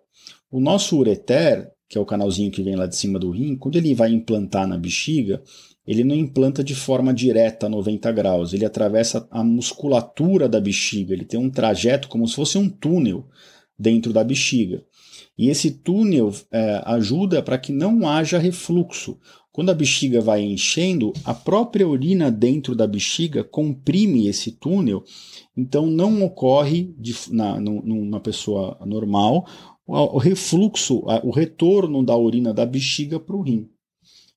O 0.51 0.61
nosso 0.61 0.99
ureter, 0.99 1.71
que 1.89 1.97
é 1.97 2.01
o 2.01 2.05
canalzinho 2.05 2.51
que 2.51 2.63
vem 2.63 2.77
lá 2.77 2.87
de 2.87 2.97
cima 2.97 3.19
do 3.19 3.31
rim, 3.31 3.57
quando 3.57 3.77
ele 3.77 3.95
vai 3.95 4.11
implantar 4.11 4.67
na 4.67 4.77
bexiga, 4.77 5.43
ele 5.87 6.05
não 6.05 6.15
implanta 6.15 6.63
de 6.63 6.75
forma 6.75 7.13
direta 7.13 7.67
a 7.67 7.69
90 7.69 8.13
graus, 8.13 8.53
ele 8.53 8.65
atravessa 8.65 9.27
a 9.31 9.43
musculatura 9.43 10.49
da 10.49 10.61
bexiga, 10.61 11.13
ele 11.13 11.25
tem 11.25 11.39
um 11.39 11.51
trajeto 11.51 12.09
como 12.09 12.27
se 12.27 12.35
fosse 12.35 12.59
um 12.59 12.69
túnel 12.69 13.27
dentro 13.79 14.13
da 14.13 14.23
bexiga. 14.23 14.85
E 15.39 15.49
esse 15.49 15.71
túnel 15.71 16.35
é, 16.53 16.83
ajuda 16.85 17.43
para 17.43 17.57
que 17.57 17.73
não 17.73 18.07
haja 18.07 18.39
refluxo. 18.39 19.19
Quando 19.51 19.71
a 19.71 19.75
bexiga 19.75 20.21
vai 20.21 20.43
enchendo, 20.43 21.13
a 21.25 21.33
própria 21.33 21.89
urina 21.89 22.31
dentro 22.31 22.77
da 22.77 22.87
bexiga 22.87 23.43
comprime 23.43 24.29
esse 24.29 24.53
túnel, 24.53 25.03
então 25.57 25.87
não 25.87 26.23
ocorre 26.23 26.95
de, 26.99 27.15
na, 27.31 27.59
numa 27.59 28.21
pessoa 28.21 28.79
normal 28.87 29.47
o 29.91 30.19
refluxo, 30.19 31.03
o 31.25 31.31
retorno 31.31 32.05
da 32.05 32.17
urina 32.17 32.55
da 32.55 32.65
bexiga 32.65 33.19
para 33.19 33.35
o 33.35 33.43
rim. 33.43 33.69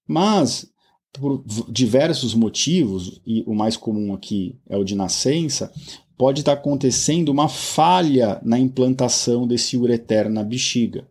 Mas, 0.08 0.73
por 1.14 1.44
diversos 1.70 2.34
motivos, 2.34 3.22
e 3.26 3.44
o 3.46 3.54
mais 3.54 3.78
comum 3.78 4.14
aqui 4.14 4.58
é 4.68 4.76
o 4.76 4.84
de 4.84 4.96
nascença, 4.96 5.72
pode 6.18 6.42
estar 6.42 6.54
acontecendo 6.54 7.30
uma 7.30 7.48
falha 7.48 8.40
na 8.44 8.58
implantação 8.58 9.48
desse 9.48 9.78
ureter 9.78 10.30
na 10.30 10.44
bexiga. 10.44 11.08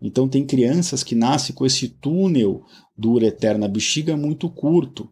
Então, 0.00 0.28
tem 0.28 0.46
crianças 0.46 1.02
que 1.02 1.14
nascem 1.14 1.54
com 1.54 1.66
esse 1.66 1.88
túnel 1.88 2.62
do 2.96 3.12
ureter 3.12 3.58
na 3.58 3.68
bexiga 3.68 4.16
muito 4.16 4.48
curto. 4.48 5.08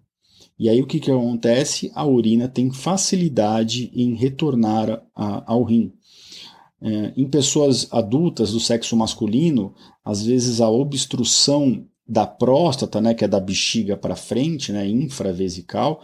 E 0.58 0.68
aí, 0.68 0.80
o 0.80 0.86
que, 0.86 0.98
que 0.98 1.10
acontece? 1.10 1.90
A 1.94 2.06
urina 2.06 2.48
tem 2.48 2.70
facilidade 2.70 3.90
em 3.94 4.14
retornar 4.14 5.02
a, 5.14 5.52
ao 5.52 5.62
rim. 5.62 5.92
É, 6.80 7.12
em 7.16 7.28
pessoas 7.28 7.88
adultas 7.90 8.52
do 8.52 8.60
sexo 8.60 8.96
masculino, 8.96 9.74
às 10.04 10.24
vezes 10.24 10.60
a 10.60 10.70
obstrução 10.70 11.84
da 12.08 12.26
próstata, 12.26 13.00
né, 13.00 13.12
que 13.12 13.24
é 13.24 13.28
da 13.28 13.38
bexiga 13.38 13.96
para 13.96 14.16
frente, 14.16 14.72
né, 14.72 14.88
infravesical, 14.88 16.02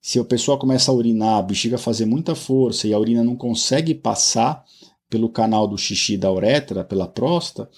se 0.00 0.18
a 0.18 0.24
pessoa 0.24 0.58
começa 0.58 0.90
a 0.90 0.94
urinar, 0.94 1.38
a 1.38 1.42
bexiga 1.42 1.78
fazer 1.78 2.04
muita 2.04 2.34
força 2.34 2.86
e 2.86 2.92
a 2.92 2.98
urina 2.98 3.24
não 3.24 3.34
consegue 3.34 3.94
passar 3.94 4.62
pelo 5.08 5.30
canal 5.30 5.66
do 5.66 5.78
xixi 5.78 6.18
da 6.18 6.30
uretra, 6.30 6.84
pela 6.84 7.08
próstata, 7.08 7.70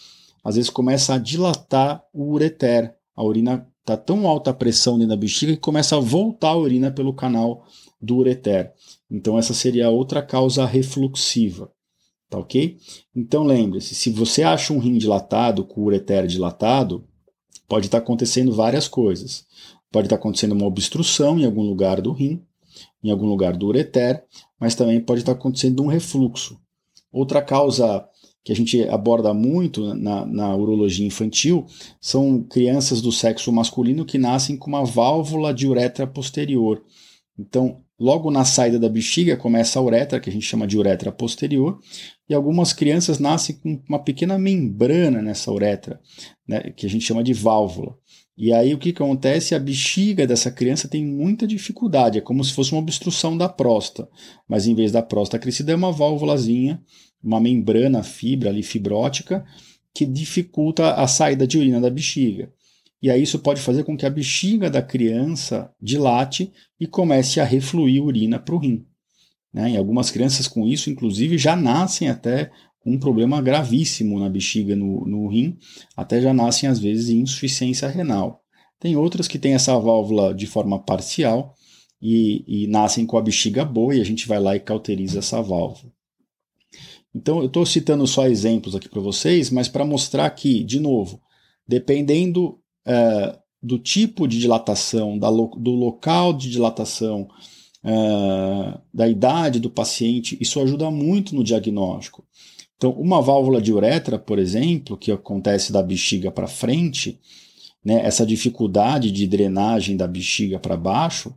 às 0.42 0.56
vezes 0.56 0.68
começa 0.68 1.14
a 1.14 1.18
dilatar 1.18 2.02
o 2.12 2.32
ureter. 2.32 2.96
A 3.14 3.22
urina 3.22 3.64
está 3.78 3.96
tão 3.96 4.26
alta 4.26 4.50
a 4.50 4.54
pressão 4.54 4.94
dentro 4.94 5.10
da 5.10 5.16
bexiga 5.16 5.52
que 5.52 5.60
começa 5.60 5.96
a 5.96 6.00
voltar 6.00 6.48
a 6.48 6.56
urina 6.56 6.90
pelo 6.90 7.14
canal 7.14 7.64
do 8.02 8.16
ureter. 8.16 8.72
Então 9.08 9.38
essa 9.38 9.54
seria 9.54 9.88
outra 9.88 10.20
causa 10.20 10.66
refluxiva. 10.66 11.70
Tá 12.28 12.38
ok? 12.38 12.76
Então 13.14 13.44
lembre-se, 13.44 13.94
se 13.94 14.10
você 14.10 14.42
acha 14.42 14.72
um 14.72 14.80
rim 14.80 14.98
dilatado, 14.98 15.64
com 15.64 15.80
o 15.80 15.84
ureter 15.84 16.26
dilatado, 16.26 17.06
pode 17.68 17.86
estar 17.86 17.98
tá 17.98 18.04
acontecendo 18.04 18.54
várias 18.54 18.88
coisas. 18.88 19.44
Pode 19.90 20.06
estar 20.06 20.16
tá 20.16 20.20
acontecendo 20.20 20.52
uma 20.52 20.66
obstrução 20.66 21.38
em 21.38 21.44
algum 21.44 21.62
lugar 21.62 22.00
do 22.00 22.12
rim, 22.12 22.42
em 23.02 23.10
algum 23.10 23.26
lugar 23.26 23.56
do 23.56 23.66
ureter, 23.66 24.22
mas 24.58 24.74
também 24.74 25.00
pode 25.00 25.20
estar 25.20 25.34
tá 25.34 25.38
acontecendo 25.38 25.82
um 25.82 25.86
refluxo. 25.86 26.58
Outra 27.12 27.40
causa 27.40 28.06
que 28.44 28.52
a 28.52 28.54
gente 28.54 28.88
aborda 28.88 29.34
muito 29.34 29.92
na, 29.94 30.24
na, 30.24 30.54
urologia 30.54 31.04
infantil 31.04 31.66
são 32.00 32.44
crianças 32.44 33.00
do 33.00 33.10
sexo 33.10 33.50
masculino 33.50 34.04
que 34.04 34.18
nascem 34.18 34.56
com 34.56 34.68
uma 34.68 34.84
válvula 34.84 35.52
de 35.52 35.66
uretra 35.66 36.06
posterior. 36.06 36.84
Então, 37.36 37.78
logo 37.98 38.30
na 38.30 38.44
saída 38.44 38.78
da 38.78 38.88
bexiga 38.88 39.36
começa 39.36 39.78
a 39.78 39.82
uretra, 39.82 40.20
que 40.20 40.28
a 40.28 40.32
gente 40.32 40.46
chama 40.46 40.66
de 40.66 40.78
uretra 40.78 41.10
posterior, 41.10 41.78
e 42.28 42.34
algumas 42.34 42.72
crianças 42.72 43.18
nascem 43.18 43.56
com 43.56 43.82
uma 43.88 43.98
pequena 43.98 44.38
membrana 44.38 45.22
nessa 45.22 45.50
uretra, 45.50 46.00
né, 46.46 46.72
que 46.76 46.86
a 46.86 46.88
gente 46.88 47.04
chama 47.04 47.24
de 47.24 47.32
válvula. 47.32 47.96
E 48.36 48.52
aí 48.52 48.74
o 48.74 48.78
que, 48.78 48.90
acontece? 48.90 49.54
A 49.54 49.58
bexiga 49.58 50.26
dessa 50.26 50.50
criança 50.50 50.86
tem 50.86 51.04
muita 51.04 51.46
dificuldade, 51.46 52.18
é 52.18 52.20
como 52.20 52.44
se 52.44 52.52
fosse 52.52 52.72
uma 52.72 52.82
obstrução 52.82 53.36
da 53.36 53.48
próstata, 53.48 54.08
mas 54.46 54.66
em 54.66 54.74
vez 54.74 54.92
da 54.92 55.00
próstata 55.00 55.40
crescida 55.40 55.72
é 55.72 55.74
uma 55.74 55.90
válvulazinha, 55.90 56.82
uma 57.24 57.40
membrana 57.40 58.02
fibra 58.02 58.50
ali 58.50 58.62
fibrótica 58.62 59.44
que 59.94 60.04
dificulta 60.04 60.92
a 60.92 61.08
saída 61.08 61.46
de 61.46 61.56
urina 61.56 61.80
da 61.80 61.88
bexiga. 61.88 62.52
E 63.06 63.10
aí 63.10 63.22
isso 63.22 63.38
pode 63.38 63.60
fazer 63.60 63.84
com 63.84 63.96
que 63.96 64.04
a 64.04 64.10
bexiga 64.10 64.68
da 64.68 64.82
criança 64.82 65.72
dilate 65.80 66.52
e 66.80 66.88
comece 66.88 67.38
a 67.38 67.44
refluir 67.44 68.02
urina 68.02 68.36
para 68.36 68.52
o 68.52 68.58
rim. 68.58 68.84
Né? 69.54 69.70
E 69.70 69.76
algumas 69.76 70.10
crianças 70.10 70.48
com 70.48 70.66
isso, 70.66 70.90
inclusive, 70.90 71.38
já 71.38 71.54
nascem 71.54 72.08
até 72.08 72.50
com 72.80 72.90
um 72.90 72.98
problema 72.98 73.40
gravíssimo 73.40 74.18
na 74.18 74.28
bexiga, 74.28 74.74
no, 74.74 75.06
no 75.06 75.28
rim, 75.28 75.56
até 75.96 76.20
já 76.20 76.34
nascem 76.34 76.68
às 76.68 76.80
vezes 76.80 77.08
em 77.08 77.20
insuficiência 77.20 77.86
renal. 77.86 78.42
Tem 78.80 78.96
outras 78.96 79.28
que 79.28 79.38
têm 79.38 79.54
essa 79.54 79.78
válvula 79.78 80.34
de 80.34 80.48
forma 80.48 80.76
parcial 80.76 81.54
e, 82.02 82.64
e 82.64 82.66
nascem 82.66 83.06
com 83.06 83.16
a 83.16 83.22
bexiga 83.22 83.64
boa 83.64 83.94
e 83.94 84.00
a 84.00 84.04
gente 84.04 84.26
vai 84.26 84.40
lá 84.40 84.56
e 84.56 84.60
cauteriza 84.60 85.20
essa 85.20 85.40
válvula. 85.40 85.92
Então, 87.14 87.38
eu 87.38 87.46
estou 87.46 87.64
citando 87.64 88.04
só 88.04 88.26
exemplos 88.26 88.74
aqui 88.74 88.88
para 88.88 89.00
vocês, 89.00 89.48
mas 89.48 89.68
para 89.68 89.84
mostrar 89.84 90.28
que, 90.30 90.64
de 90.64 90.80
novo, 90.80 91.22
dependendo 91.68 92.60
é, 92.86 93.38
do 93.62 93.78
tipo 93.78 94.28
de 94.28 94.38
dilatação, 94.38 95.18
da 95.18 95.28
do 95.28 95.72
local 95.72 96.32
de 96.32 96.48
dilatação, 96.48 97.28
uh, 97.82 98.80
da 98.92 99.08
idade 99.08 99.58
do 99.58 99.68
paciente, 99.68 100.36
isso 100.40 100.60
ajuda 100.60 100.90
muito 100.90 101.34
no 101.34 101.42
diagnóstico. 101.44 102.24
Então, 102.76 102.92
uma 102.92 103.22
válvula 103.22 103.60
de 103.60 103.72
uretra, 103.72 104.18
por 104.18 104.38
exemplo, 104.38 104.96
que 104.96 105.10
acontece 105.10 105.72
da 105.72 105.82
bexiga 105.82 106.30
para 106.30 106.46
frente, 106.46 107.18
né, 107.84 108.04
essa 108.04 108.26
dificuldade 108.26 109.10
de 109.10 109.26
drenagem 109.26 109.96
da 109.96 110.06
bexiga 110.06 110.58
para 110.58 110.76
baixo, 110.76 111.34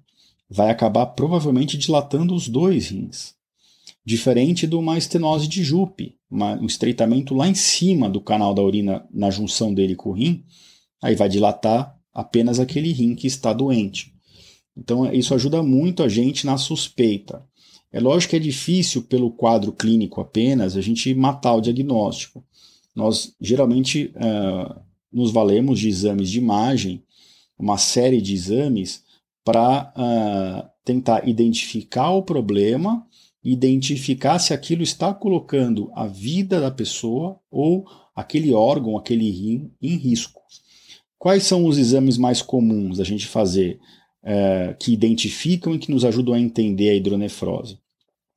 vai 0.49 0.69
acabar 0.69 1.05
provavelmente 1.07 1.77
dilatando 1.77 2.33
os 2.33 2.49
dois 2.49 2.89
rins. 2.89 3.35
Diferente 4.03 4.65
de 4.65 4.75
uma 4.75 4.97
estenose 4.97 5.47
de 5.47 5.63
Jupe, 5.63 6.15
um 6.31 6.65
estreitamento 6.65 7.33
lá 7.33 7.47
em 7.47 7.53
cima 7.53 8.09
do 8.09 8.19
canal 8.19 8.53
da 8.53 8.61
urina, 8.61 9.05
na 9.13 9.29
junção 9.29 9.73
dele 9.73 9.95
com 9.95 10.09
o 10.09 10.13
rim, 10.13 10.43
aí 11.01 11.15
vai 11.15 11.29
dilatar 11.29 11.95
apenas 12.13 12.59
aquele 12.59 12.91
rim 12.91 13.15
que 13.15 13.27
está 13.27 13.53
doente. 13.53 14.13
Então, 14.77 15.11
isso 15.13 15.33
ajuda 15.33 15.61
muito 15.61 16.03
a 16.03 16.09
gente 16.09 16.45
na 16.45 16.57
suspeita. 16.57 17.43
É 17.91 17.99
lógico 17.99 18.31
que 18.31 18.35
é 18.35 18.39
difícil, 18.39 19.03
pelo 19.03 19.31
quadro 19.31 19.71
clínico 19.71 20.21
apenas, 20.21 20.77
a 20.77 20.81
gente 20.81 21.13
matar 21.13 21.55
o 21.55 21.61
diagnóstico. 21.61 22.43
Nós 22.95 23.35
geralmente 23.41 24.13
uh, 24.15 24.79
nos 25.11 25.31
valemos 25.31 25.79
de 25.79 25.89
exames 25.89 26.29
de 26.29 26.37
imagem, 26.37 27.03
uma 27.57 27.77
série 27.77 28.21
de 28.21 28.33
exames, 28.33 29.03
para 29.43 29.91
uh, 29.95 30.69
tentar 30.85 31.27
identificar 31.27 32.11
o 32.11 32.23
problema 32.23 33.05
identificar 33.43 34.37
se 34.39 34.53
aquilo 34.53 34.83
está 34.83 35.13
colocando 35.13 35.91
a 35.93 36.05
vida 36.05 36.59
da 36.59 36.69
pessoa 36.69 37.39
ou 37.49 37.85
aquele 38.15 38.53
órgão, 38.53 38.97
aquele 38.97 39.29
rim 39.29 39.71
em 39.81 39.95
risco. 39.95 40.41
Quais 41.19 41.43
são 41.43 41.65
os 41.65 41.77
exames 41.77 42.17
mais 42.17 42.41
comuns 42.41 42.99
a 42.99 43.03
gente 43.03 43.27
fazer 43.27 43.77
é, 44.23 44.73
que 44.79 44.93
identificam 44.93 45.75
e 45.75 45.79
que 45.79 45.91
nos 45.91 46.05
ajudam 46.05 46.33
a 46.33 46.39
entender 46.39 46.89
a 46.89 46.95
hidronefrose? 46.95 47.77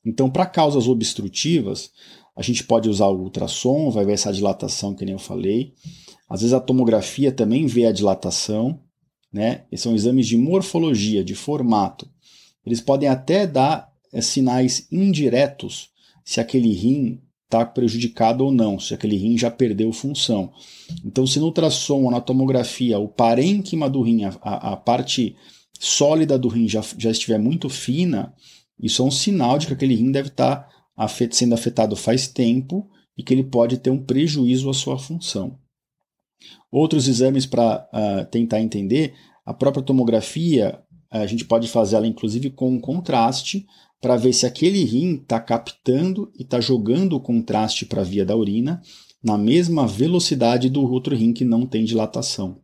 Então, 0.04 0.28
para 0.28 0.44
causas 0.44 0.88
obstrutivas, 0.88 1.92
a 2.36 2.42
gente 2.42 2.64
pode 2.64 2.88
usar 2.88 3.06
o 3.06 3.20
ultrassom, 3.22 3.88
vai 3.90 4.04
ver 4.04 4.14
essa 4.14 4.32
dilatação 4.32 4.94
que 4.96 5.04
nem 5.04 5.12
eu 5.12 5.18
falei. 5.18 5.74
Às 6.28 6.40
vezes 6.40 6.52
a 6.52 6.60
tomografia 6.60 7.30
também 7.30 7.66
vê 7.66 7.86
a 7.86 7.92
dilatação, 7.92 8.80
né? 9.32 9.64
E 9.70 9.78
são 9.78 9.94
exames 9.94 10.26
de 10.26 10.36
morfologia, 10.36 11.22
de 11.22 11.36
formato. 11.36 12.10
Eles 12.66 12.80
podem 12.80 13.08
até 13.08 13.46
dar 13.46 13.92
é, 14.12 14.20
sinais 14.20 14.88
indiretos 14.90 15.90
se 16.24 16.40
aquele 16.40 16.72
rim 16.72 17.20
está 17.52 17.66
prejudicado 17.66 18.47
ou 18.47 18.50
não, 18.50 18.80
se 18.80 18.94
aquele 18.94 19.16
rim 19.16 19.37
já 19.37 19.50
perdeu 19.50 19.92
função. 19.92 20.50
Então, 21.04 21.26
se 21.26 21.38
no 21.38 21.47
ultrassom 21.47 22.04
ou 22.04 22.11
na 22.11 22.21
tomografia 22.21 22.99
o 22.99 23.06
parênquima 23.06 23.90
do 23.90 24.00
rim, 24.00 24.25
a, 24.25 24.73
a 24.73 24.76
parte 24.76 25.37
sólida 25.78 26.38
do 26.38 26.49
rim 26.49 26.66
já, 26.66 26.80
já 26.97 27.11
estiver 27.11 27.38
muito 27.38 27.68
fina, 27.68 28.32
isso 28.80 29.02
é 29.02 29.04
um 29.04 29.11
sinal 29.11 29.59
de 29.59 29.66
que 29.66 29.75
aquele 29.75 29.94
rim 29.94 30.11
deve 30.11 30.28
estar 30.28 30.56
tá 30.56 30.68
afet 30.97 31.37
sendo 31.37 31.54
afetado 31.54 31.94
faz 31.94 32.26
tempo 32.26 32.88
e 33.18 33.23
que 33.23 33.35
ele 33.35 33.44
pode 33.44 33.76
ter 33.76 33.90
um 33.90 34.02
prejuízo 34.02 34.71
à 34.71 34.75
sua 34.75 34.99
função. 34.99 35.59
Outros 36.71 37.06
exames 37.06 37.44
para 37.44 37.87
uh, 37.92 38.21
ah, 38.21 38.25
tentar 38.25 38.61
entender, 38.61 39.14
a 39.44 39.52
própria 39.52 39.85
tomografia, 39.85 40.80
a 41.11 41.26
gente 41.26 41.44
pode 41.44 41.68
fazer 41.68 41.97
ela 41.97 42.06
inclusive 42.06 42.49
com 42.49 42.80
contraste 42.80 43.66
para 44.02 44.16
ver 44.16 44.32
se 44.32 44.44
aquele 44.44 44.82
rim 44.85 45.14
está 45.14 45.38
captando 45.38 46.30
e 46.37 46.42
está 46.42 46.61
jogando 46.61 47.14
o 47.14 47.21
contraste 47.21 47.87
para 47.87 48.00
a 48.00 48.04
via 48.04 48.26
da 48.26 48.37
urina 48.37 48.82
na 49.23 49.38
mesma 49.38 49.87
velocidade 49.87 50.68
do 50.68 50.82
outro 50.82 51.14
rim 51.14 51.32
que 51.32 51.44
não 51.44 51.64
tem 51.64 51.85
dilatação. 51.85 52.61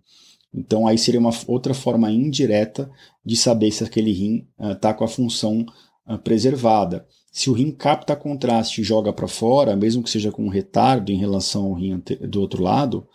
Então 0.53 0.89
aí 0.89 0.99
seria 0.99 1.21
uma 1.21 1.31
outra 1.47 1.73
forma 1.73 2.11
indireta 2.11 2.91
de 3.25 3.37
saber 3.37 3.71
se 3.71 3.85
aquele 3.85 4.11
rim 4.11 4.49
está 4.73 4.91
uh, 4.91 4.95
com 4.97 5.05
a 5.05 5.09
função 5.09 5.65
uh, 6.09 6.19
preservada. 6.19 7.07
Se 7.31 7.49
o 7.49 7.53
rim 7.53 7.71
capta 7.71 8.17
contraste 8.17 8.81
e 8.81 8.85
joga 8.85 9.13
para 9.13 9.29
fora, 9.29 9.77
mesmo 9.77 10.03
que 10.03 10.11
seja 10.11 10.33
com 10.33 10.45
um 10.45 10.49
retardo 10.49 11.13
em 11.13 11.19
relação 11.19 11.67
ao 11.67 11.75
rim 11.75 12.03
do 12.29 12.41
outro 12.41 12.65
lado, 12.65 13.07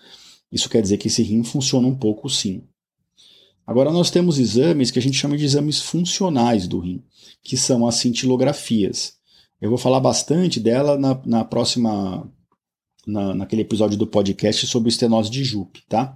isso 0.49 0.69
quer 0.69 0.81
dizer 0.81 0.97
que 0.97 1.07
esse 1.07 1.21
rim 1.21 1.43
funciona 1.43 1.87
um 1.87 1.95
pouco 1.95 2.29
sim. 2.29 2.63
Agora 3.65 3.91
nós 3.91 4.11
temos 4.11 4.39
exames 4.39 4.91
que 4.91 4.99
a 4.99 5.01
gente 5.01 5.17
chama 5.17 5.37
de 5.37 5.45
exames 5.45 5.81
funcionais 5.81 6.67
do 6.67 6.79
rim, 6.79 7.01
que 7.41 7.55
são 7.55 7.87
as 7.87 7.95
cintilografias. 7.95 9.13
Eu 9.61 9.69
vou 9.69 9.77
falar 9.77 10.01
bastante 10.01 10.59
dela 10.59 10.97
na, 10.97 11.19
na 11.25 11.45
próxima, 11.45 12.29
na, 13.07 13.33
naquele 13.33 13.61
episódio 13.61 13.97
do 13.97 14.05
podcast 14.05 14.67
sobre 14.67 14.89
estenose 14.89 15.29
de 15.29 15.43
Jupe, 15.43 15.81
tá? 15.87 16.15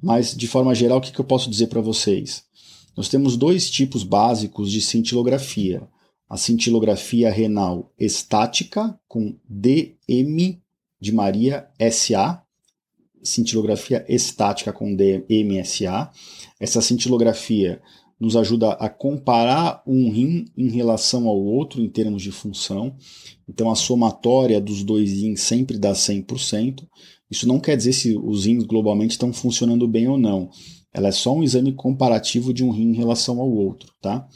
Mas 0.00 0.36
de 0.36 0.46
forma 0.46 0.74
geral, 0.74 0.98
o 0.98 1.00
que, 1.00 1.10
que 1.10 1.18
eu 1.18 1.24
posso 1.24 1.50
dizer 1.50 1.66
para 1.66 1.80
vocês? 1.80 2.44
Nós 2.96 3.08
temos 3.08 3.36
dois 3.36 3.68
tipos 3.68 4.04
básicos 4.04 4.70
de 4.70 4.80
cintilografia. 4.80 5.88
A 6.28 6.36
cintilografia 6.36 7.30
renal 7.30 7.92
estática, 7.98 8.98
com 9.08 9.36
DM 9.48 10.60
de 11.00 11.12
Maria 11.12 11.68
SA, 11.90 12.42
cintilografia 13.26 14.04
estática 14.08 14.72
com 14.72 14.94
DMSA. 14.94 16.10
Essa 16.60 16.80
cintilografia 16.80 17.80
nos 18.18 18.36
ajuda 18.36 18.72
a 18.72 18.88
comparar 18.88 19.82
um 19.86 20.10
rim 20.10 20.46
em 20.56 20.70
relação 20.70 21.28
ao 21.28 21.38
outro 21.38 21.82
em 21.82 21.88
termos 21.88 22.22
de 22.22 22.32
função. 22.32 22.96
Então 23.48 23.70
a 23.70 23.74
somatória 23.74 24.60
dos 24.60 24.82
dois 24.82 25.12
rins 25.12 25.42
sempre 25.42 25.78
dá 25.78 25.92
100%. 25.92 26.86
Isso 27.30 27.46
não 27.46 27.60
quer 27.60 27.76
dizer 27.76 27.92
se 27.92 28.16
os 28.16 28.46
rins 28.46 28.64
globalmente 28.64 29.12
estão 29.12 29.32
funcionando 29.32 29.86
bem 29.86 30.08
ou 30.08 30.16
não. 30.16 30.48
Ela 30.92 31.08
é 31.08 31.12
só 31.12 31.34
um 31.34 31.42
exame 31.42 31.72
comparativo 31.72 32.54
de 32.54 32.64
um 32.64 32.70
rim 32.70 32.90
em 32.90 32.96
relação 32.96 33.38
ao 33.40 33.50
outro, 33.50 33.92
tá? 34.00 34.26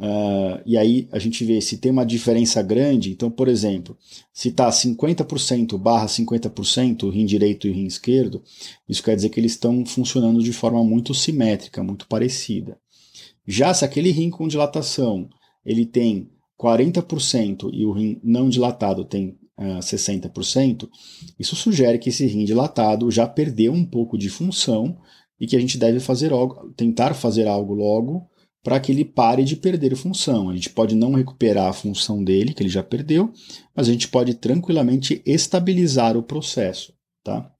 Uh, 0.00 0.62
e 0.64 0.78
aí 0.78 1.06
a 1.12 1.18
gente 1.18 1.44
vê 1.44 1.60
se 1.60 1.76
tem 1.76 1.92
uma 1.92 2.06
diferença 2.06 2.62
grande. 2.62 3.10
Então, 3.10 3.30
por 3.30 3.48
exemplo, 3.48 3.98
se 4.32 4.48
está 4.48 4.70
50% 4.70 5.76
barra 5.76 6.06
50% 6.06 7.02
o 7.02 7.10
rim 7.10 7.26
direito 7.26 7.68
e 7.68 7.70
rim 7.70 7.84
esquerdo, 7.84 8.42
isso 8.88 9.02
quer 9.02 9.14
dizer 9.14 9.28
que 9.28 9.38
eles 9.38 9.52
estão 9.52 9.84
funcionando 9.84 10.42
de 10.42 10.54
forma 10.54 10.82
muito 10.82 11.12
simétrica, 11.12 11.82
muito 11.82 12.08
parecida. 12.08 12.78
Já 13.46 13.74
se 13.74 13.84
aquele 13.84 14.10
rim 14.10 14.30
com 14.30 14.48
dilatação 14.48 15.28
ele 15.66 15.84
tem 15.84 16.30
40% 16.58 17.68
e 17.70 17.84
o 17.84 17.92
rim 17.92 18.18
não 18.24 18.48
dilatado 18.48 19.04
tem 19.04 19.38
uh, 19.58 19.76
ah, 19.76 19.80
60%, 19.80 20.88
isso 21.38 21.54
sugere 21.54 21.98
que 21.98 22.08
esse 22.08 22.26
rim 22.26 22.46
dilatado 22.46 23.10
já 23.10 23.26
perdeu 23.26 23.74
um 23.74 23.84
pouco 23.84 24.16
de 24.16 24.30
função 24.30 24.96
e 25.38 25.46
que 25.46 25.56
a 25.56 25.60
gente 25.60 25.76
deve 25.76 26.00
fazer 26.00 26.32
algo, 26.32 26.72
tentar 26.74 27.12
fazer 27.12 27.46
algo 27.46 27.74
logo 27.74 28.29
para 28.62 28.78
que 28.78 28.92
ele 28.92 29.04
pare 29.04 29.42
de 29.44 29.56
perder 29.56 29.96
função. 29.96 30.50
A 30.50 30.54
gente 30.54 30.70
pode 30.70 30.94
não 30.94 31.14
recuperar 31.14 31.68
a 31.68 31.72
função 31.72 32.22
dele, 32.22 32.52
que 32.52 32.62
ele 32.62 32.68
já 32.68 32.82
perdeu, 32.82 33.32
mas 33.74 33.88
a 33.88 33.92
gente 33.92 34.08
pode 34.08 34.34
tranquilamente 34.34 35.22
estabilizar 35.24 36.16
o 36.16 36.22
processo. 36.22 36.92
Tá? 37.24 37.50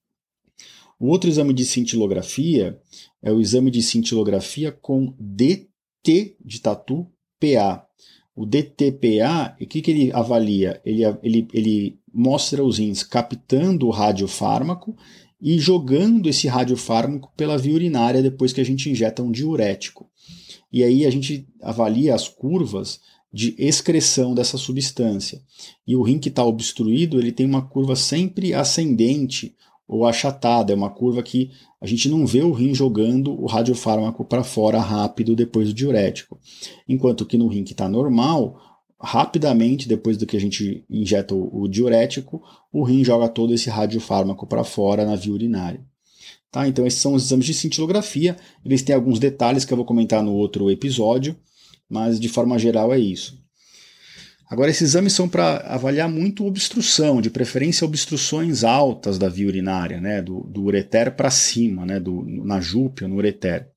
O 0.99 1.07
outro 1.09 1.31
exame 1.31 1.55
de 1.55 1.65
cintilografia 1.65 2.79
é 3.23 3.33
o 3.33 3.41
exame 3.41 3.71
de 3.71 3.83
cintilografia 3.83 4.71
com 4.71 5.15
DT 5.19 6.37
de 6.45 6.61
tatu 6.61 7.07
PA. 7.39 7.87
O 8.37 8.47
DTPA, 8.47 9.57
o 9.61 9.67
que, 9.67 9.83
que 9.83 9.91
ele 9.91 10.13
avalia? 10.13 10.81
Ele, 10.85 11.03
ele, 11.23 11.49
ele 11.53 11.99
mostra 12.13 12.63
os 12.63 12.79
rins 12.79 13.03
captando 13.03 13.87
o 13.87 13.91
radiofármaco 13.91 14.97
e 15.41 15.59
jogando 15.59 16.29
esse 16.29 16.47
radiofármaco 16.47 17.33
pela 17.35 17.57
via 17.57 17.75
urinária 17.75 18.23
depois 18.23 18.53
que 18.53 18.61
a 18.61 18.65
gente 18.65 18.91
injeta 18.91 19.23
um 19.23 19.31
diurético 19.31 20.11
e 20.73 20.85
aí 20.85 21.05
a 21.05 21.11
gente 21.11 21.49
avalia 21.63 22.15
as 22.15 22.29
curvas 22.29 23.01
de 23.33 23.55
excreção 23.59 24.35
dessa 24.35 24.59
substância. 24.59 25.41
E 25.87 25.95
o 25.95 26.03
rim 26.03 26.19
que 26.19 26.29
está 26.29 26.45
obstruído, 26.45 27.19
ele 27.19 27.33
tem 27.33 27.47
uma 27.47 27.63
curva 27.63 27.95
sempre 27.95 28.53
ascendente 28.53 29.55
ou 29.87 30.07
achatada, 30.07 30.73
é 30.73 30.77
uma 30.77 30.91
curva 30.91 31.23
que 31.23 31.51
a 31.81 31.87
gente 31.87 32.09
não 32.09 32.27
vê 32.27 32.43
o 32.43 32.53
rim 32.53 32.75
jogando 32.75 33.33
o 33.33 33.47
radiofármaco 33.47 34.25
para 34.25 34.45
fora 34.45 34.79
rápido 34.79 35.35
depois 35.35 35.69
do 35.69 35.75
diurético. 35.75 36.39
Enquanto 36.89 37.27
que 37.27 37.39
no 37.39 37.49
rim 37.49 37.65
que 37.65 37.73
está 37.73 37.89
normal, 37.89 38.61
rapidamente, 39.01 39.89
depois 39.89 40.17
do 40.17 40.27
que 40.27 40.37
a 40.37 40.41
gente 40.41 40.85
injeta 40.91 41.35
o, 41.35 41.67
diurético, 41.67 42.43
o 42.73 42.85
rim 42.85 43.03
joga 43.03 43.29
todo 43.29 43.55
esse 43.55 43.71
radiofármaco 43.71 44.47
para 44.47 44.63
fora 44.63 45.07
na 45.07 45.17
via 45.17 45.33
urinária. 45.33 45.85
Tá? 46.51 46.67
Então, 46.67 46.87
esses 46.87 47.01
são 47.01 47.15
os 47.15 47.25
exames 47.25 47.47
de 47.47 47.55
cintilografia. 47.55 48.37
Eles 48.65 48.83
têm 48.83 48.95
alguns 48.95 49.19
detalhes 49.19 49.65
que 49.65 49.73
eu 49.73 49.77
vou 49.77 49.87
comentar 49.87 50.23
no 50.23 50.33
outro 50.33 50.71
episódio, 50.71 51.37
mas 51.89 52.19
de 52.19 52.29
forma 52.29 52.59
geral 52.59 52.93
é 52.93 52.99
isso. 52.99 53.39
Agora, 54.51 54.69
esses 54.69 54.83
exames 54.83 55.13
são 55.13 55.29
para 55.29 55.59
avaliar 55.59 56.09
muito 56.09 56.45
obstrução, 56.45 57.21
de 57.21 57.31
preferência 57.31 57.85
obstruções 57.85 58.65
altas 58.65 59.17
da 59.17 59.29
via 59.29 59.47
urinária, 59.47 60.01
né? 60.01 60.21
do, 60.21 60.41
do 60.41 60.65
ureter 60.65 61.15
para 61.15 61.31
cima, 61.31 61.87
né? 61.87 62.01
do, 62.01 62.25
na 62.45 62.61
júpia, 62.61 63.07
no 63.07 63.15
ureter. 63.15 63.71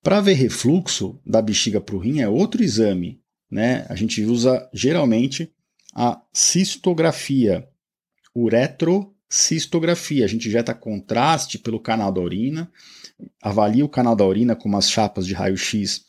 Para 0.00 0.20
ver 0.20 0.34
refluxo 0.34 1.20
da 1.26 1.42
bexiga 1.42 1.80
para 1.80 1.96
o 1.96 1.98
rim 1.98 2.20
é 2.20 2.28
outro 2.28 2.62
exame. 2.62 3.20
Né? 3.50 3.84
A 3.88 3.96
gente 3.96 4.22
usa 4.22 4.68
geralmente 4.72 5.52
a 5.92 6.22
cistografia 6.32 7.66
uretro 8.34 9.11
cistografia. 9.32 10.26
A 10.26 10.28
gente 10.28 10.46
injeta 10.46 10.74
contraste 10.74 11.58
pelo 11.58 11.80
canal 11.80 12.12
da 12.12 12.20
urina, 12.20 12.70
avalia 13.40 13.82
o 13.82 13.88
canal 13.88 14.14
da 14.14 14.26
urina 14.26 14.54
com 14.54 14.68
umas 14.68 14.90
chapas 14.90 15.26
de 15.26 15.32
raio-x, 15.32 16.04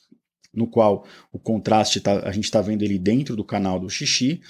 no 0.53 0.67
qual 0.67 1.05
o 1.31 1.39
contraste 1.39 2.01
tá, 2.01 2.19
a 2.27 2.31
gente 2.33 2.43
está 2.43 2.62
vendo 2.62 2.83
ele 2.83 2.99
dentro 2.99 3.33
do 3.33 3.45
canal 3.45 3.79
do 3.79 3.89
xixi, 3.89 4.41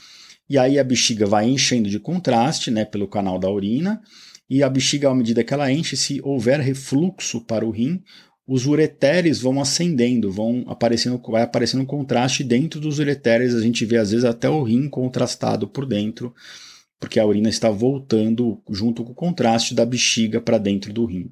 e 0.49 0.57
aí 0.57 0.79
a 0.79 0.83
bexiga 0.83 1.27
vai 1.27 1.47
enchendo 1.47 1.87
de 1.87 1.99
contraste 1.99 2.71
né, 2.71 2.83
pelo 2.83 3.07
canal 3.07 3.37
da 3.37 3.47
urina, 3.47 4.01
e 4.49 4.63
a 4.63 4.69
bexiga, 4.69 5.09
à 5.09 5.15
medida 5.15 5.43
que 5.43 5.53
ela 5.53 5.71
enche, 5.71 5.95
se 5.95 6.19
houver 6.23 6.59
refluxo 6.59 7.41
para 7.41 7.65
o 7.65 7.69
rim, 7.69 8.01
os 8.45 8.65
ureteres 8.65 9.39
vão 9.39 9.61
ascendendo, 9.61 10.31
vão 10.31 10.65
aparecendo, 10.67 11.21
vai 11.29 11.43
aparecendo 11.43 11.85
contraste 11.85 12.43
dentro 12.43 12.79
dos 12.79 12.97
ureteres, 12.97 13.53
a 13.53 13.61
gente 13.61 13.85
vê 13.85 13.97
às 13.97 14.09
vezes 14.09 14.25
até 14.25 14.49
o 14.49 14.63
rim 14.63 14.89
contrastado 14.89 15.67
por 15.67 15.85
dentro, 15.85 16.33
porque 17.03 17.19
a 17.19 17.25
urina 17.25 17.49
está 17.49 17.69
voltando 17.69 18.61
junto 18.69 19.03
com 19.03 19.11
o 19.11 19.15
contraste 19.15 19.75
da 19.75 19.85
bexiga 19.85 20.39
para 20.39 20.57
dentro 20.57 20.93
do 20.93 21.03
rim. 21.03 21.29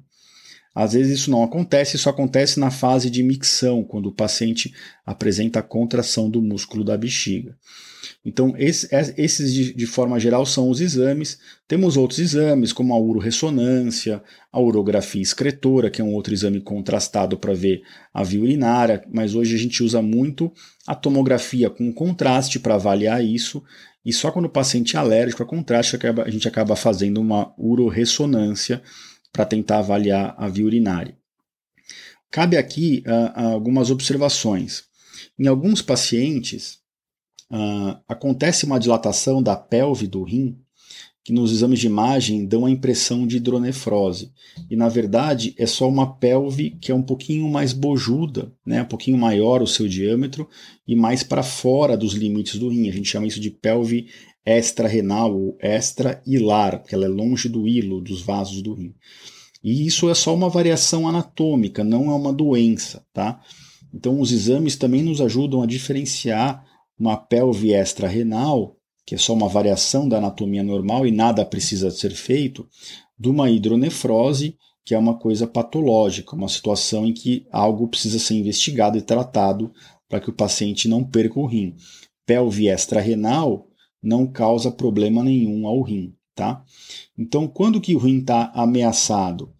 Às 0.74 0.92
vezes 0.92 1.20
isso 1.20 1.30
não 1.30 1.42
acontece, 1.42 1.96
isso 1.96 2.10
acontece 2.10 2.60
na 2.60 2.70
fase 2.70 3.08
de 3.08 3.22
micção, 3.22 3.82
quando 3.82 4.10
o 4.10 4.14
paciente 4.14 4.74
apresenta 5.06 5.60
a 5.60 5.62
contração 5.62 6.28
do 6.28 6.42
músculo 6.42 6.84
da 6.84 6.94
bexiga. 6.94 7.56
Então, 8.22 8.54
esses 8.56 9.52
de, 9.52 9.72
de, 9.72 9.86
forma 9.86 10.20
geral 10.20 10.44
são 10.44 10.68
os 10.68 10.80
exames. 10.80 11.38
Temos 11.66 11.96
outros 11.96 12.18
exames, 12.18 12.72
como 12.72 12.92
a 12.92 12.98
uroressonância, 12.98 14.22
a 14.52 14.60
urografia 14.60 15.22
excretora, 15.22 15.90
que 15.90 16.02
é 16.02 16.04
um 16.04 16.12
outro 16.12 16.34
exame 16.34 16.60
contrastado 16.60 17.38
para 17.38 17.54
ver 17.54 17.82
a 18.12 18.22
via 18.22 18.42
urinária, 18.42 19.02
mas 19.10 19.34
hoje 19.34 19.54
a 19.54 19.58
gente 19.58 19.82
usa 19.82 20.02
muito 20.02 20.52
a 20.86 20.94
tomografia 20.94 21.70
com 21.70 21.92
contraste 21.92 22.60
para 22.60 22.74
avaliar 22.74 23.24
isso, 23.24 23.62
e 24.04 24.12
só 24.12 24.30
quando 24.30 24.46
o 24.46 24.50
paciente 24.50 24.96
é 24.96 24.98
alérgico 24.98 25.42
a 25.42 25.46
contraste 25.46 25.96
a 26.24 26.30
gente 26.30 26.48
acaba 26.48 26.74
fazendo 26.74 27.20
uma 27.20 27.54
uroressonância 27.56 28.82
para 29.32 29.46
tentar 29.46 29.78
avaliar 29.78 30.34
a 30.36 30.48
via 30.48 30.66
urinária. 30.66 31.16
Cabe 32.30 32.56
aqui 32.56 33.04
uh, 33.06 33.52
algumas 33.52 33.90
observações. 33.90 34.84
Em 35.38 35.46
alguns 35.46 35.82
pacientes, 35.82 36.78
uh, 37.50 38.00
acontece 38.08 38.64
uma 38.64 38.80
dilatação 38.80 39.42
da 39.42 39.54
pelve 39.54 40.06
do 40.06 40.22
rim 40.22 40.58
que 41.24 41.32
nos 41.32 41.52
exames 41.52 41.78
de 41.78 41.86
imagem 41.86 42.44
dão 42.44 42.66
a 42.66 42.70
impressão 42.70 43.26
de 43.26 43.36
hidronefrose. 43.36 44.32
E 44.68 44.74
na 44.74 44.88
verdade 44.88 45.54
é 45.56 45.66
só 45.66 45.88
uma 45.88 46.14
pelve 46.14 46.76
que 46.80 46.90
é 46.90 46.94
um 46.94 47.02
pouquinho 47.02 47.48
mais 47.48 47.72
bojuda, 47.72 48.52
né? 48.66 48.82
um 48.82 48.86
pouquinho 48.86 49.16
maior 49.16 49.62
o 49.62 49.66
seu 49.66 49.86
diâmetro 49.86 50.48
e 50.86 50.96
mais 50.96 51.22
para 51.22 51.42
fora 51.42 51.96
dos 51.96 52.14
limites 52.14 52.58
do 52.58 52.68
rim. 52.68 52.88
A 52.88 52.92
gente 52.92 53.08
chama 53.08 53.26
isso 53.26 53.40
de 53.40 53.50
pelve 53.50 54.08
extra-renal 54.44 55.32
ou 55.32 55.56
extra-hilar, 55.60 56.80
porque 56.80 56.94
ela 56.94 57.04
é 57.04 57.08
longe 57.08 57.48
do 57.48 57.68
hilo, 57.68 58.00
dos 58.00 58.20
vasos 58.22 58.60
do 58.60 58.74
rim. 58.74 58.92
E 59.62 59.86
isso 59.86 60.10
é 60.10 60.14
só 60.14 60.34
uma 60.34 60.48
variação 60.48 61.06
anatômica, 61.06 61.84
não 61.84 62.10
é 62.10 62.14
uma 62.14 62.32
doença, 62.32 63.06
tá? 63.12 63.40
Então 63.94 64.20
os 64.20 64.32
exames 64.32 64.74
também 64.74 65.02
nos 65.02 65.20
ajudam 65.20 65.62
a 65.62 65.66
diferenciar 65.66 66.64
uma 66.98 67.16
pelve 67.16 67.72
extra-renal, 67.72 68.76
que 69.04 69.14
é 69.14 69.18
só 69.18 69.32
uma 69.32 69.48
variação 69.48 70.08
da 70.08 70.18
anatomia 70.18 70.62
normal 70.62 71.06
e 71.06 71.10
nada 71.10 71.44
precisa 71.44 71.90
ser 71.90 72.12
feito, 72.12 72.68
de 73.18 73.28
uma 73.28 73.50
hidronefrose, 73.50 74.56
que 74.84 74.94
é 74.94 74.98
uma 74.98 75.18
coisa 75.18 75.46
patológica, 75.46 76.34
uma 76.34 76.48
situação 76.48 77.06
em 77.06 77.12
que 77.12 77.46
algo 77.50 77.88
precisa 77.88 78.18
ser 78.18 78.34
investigado 78.34 78.98
e 78.98 79.02
tratado 79.02 79.72
para 80.08 80.20
que 80.20 80.30
o 80.30 80.34
paciente 80.34 80.88
não 80.88 81.04
perca 81.04 81.38
o 81.38 81.46
rim. 81.46 81.74
Pelve 82.26 82.68
extra-renal 82.68 83.68
não 84.02 84.26
causa 84.26 84.70
problema 84.70 85.22
nenhum 85.22 85.66
ao 85.66 85.80
rim, 85.82 86.14
tá? 86.34 86.64
Então, 87.16 87.46
quando 87.46 87.80
que 87.80 87.94
o 87.94 87.98
rim 87.98 88.18
está 88.18 88.50
ameaçado? 88.54 89.52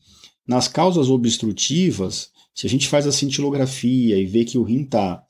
Nas 0.46 0.66
causas 0.66 1.08
obstrutivas, 1.08 2.30
se 2.54 2.66
a 2.66 2.70
gente 2.70 2.88
faz 2.88 3.06
a 3.06 3.12
cintilografia 3.12 4.18
e 4.18 4.26
vê 4.26 4.44
que 4.44 4.58
o 4.58 4.62
rim 4.64 4.82
está 4.82 5.22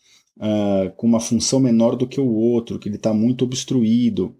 uh, 0.42 0.90
com 0.96 1.07
uma 1.07 1.20
função 1.20 1.61
menor 1.61 1.94
do 1.94 2.07
que 2.07 2.20
o 2.20 2.28
outro, 2.28 2.78
que 2.78 2.88
ele 2.88 2.96
está 2.96 3.14
muito 3.14 3.44
obstruído, 3.44 4.35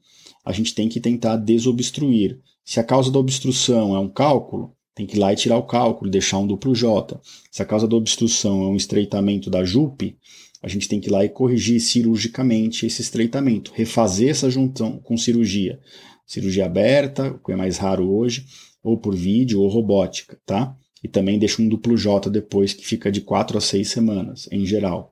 a 0.45 0.53
gente 0.53 0.75
tem 0.75 0.89
que 0.89 1.01
tentar 1.01 1.37
desobstruir. 1.37 2.41
Se 2.65 2.81
a 2.81 2.85
causa 2.85 3.11
da 3.11 3.19
obstrução 3.19 3.95
é 3.95 3.99
um 4.01 4.09
cálculo, 4.09 4.75
tem 4.95 5.07
que 5.07 5.17
ir 5.17 5.21
lá 5.21 5.33
e 5.33 5.37
tirar 5.37 5.57
o 5.57 5.67
cálculo, 5.67 6.11
deixar 6.11 6.39
um 6.39 6.47
duplo 6.47 6.75
J. 6.75 7.21
Se 7.51 7.63
a 7.63 7.65
causa 7.65 7.87
da 7.87 7.97
obstrução 7.97 8.63
é 8.63 8.67
um 8.67 8.77
estreitamento 8.77 9.49
da 9.49 9.65
JUP, 9.65 10.17
a 10.63 10.69
gente 10.69 10.89
tem 10.89 11.01
que 11.01 11.09
ir 11.09 11.13
lá 11.13 11.25
e 11.25 11.29
corrigir 11.29 11.81
cirurgicamente 11.81 12.87
esse 12.87 13.03
estreitamento, 13.03 13.73
refazer 13.75 14.31
essa 14.31 14.51
junção 14.51 14.99
com 14.99 15.17
cirurgia. 15.17 15.81
Cirurgia 16.27 16.67
aberta, 16.67 17.33
o 17.33 17.39
que 17.39 17.53
é 17.53 17.57
mais 17.57 17.79
raro 17.79 18.13
hoje, 18.13 18.45
ou 18.83 18.99
por 18.99 19.15
vídeo 19.15 19.61
ou 19.61 19.69
robótica, 19.69 20.39
tá? 20.45 20.77
E 21.03 21.09
também 21.09 21.39
deixa 21.39 21.61
um 21.61 21.69
duplo 21.69 21.97
J 21.97 22.31
depois, 22.31 22.73
que 22.73 22.87
fica 22.87 23.11
de 23.11 23.21
4 23.21 23.59
a 23.59 23.61
6 23.61 23.89
semanas, 23.89 24.49
em 24.53 24.65
geral. 24.65 25.12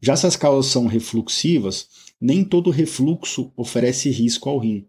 Já 0.00 0.16
se 0.16 0.26
as 0.26 0.36
causas 0.36 0.70
são 0.70 0.86
refluxivas, 0.86 1.88
nem 2.20 2.44
todo 2.44 2.70
refluxo 2.70 3.52
oferece 3.56 4.10
risco 4.10 4.48
ao 4.48 4.58
rim. 4.58 4.86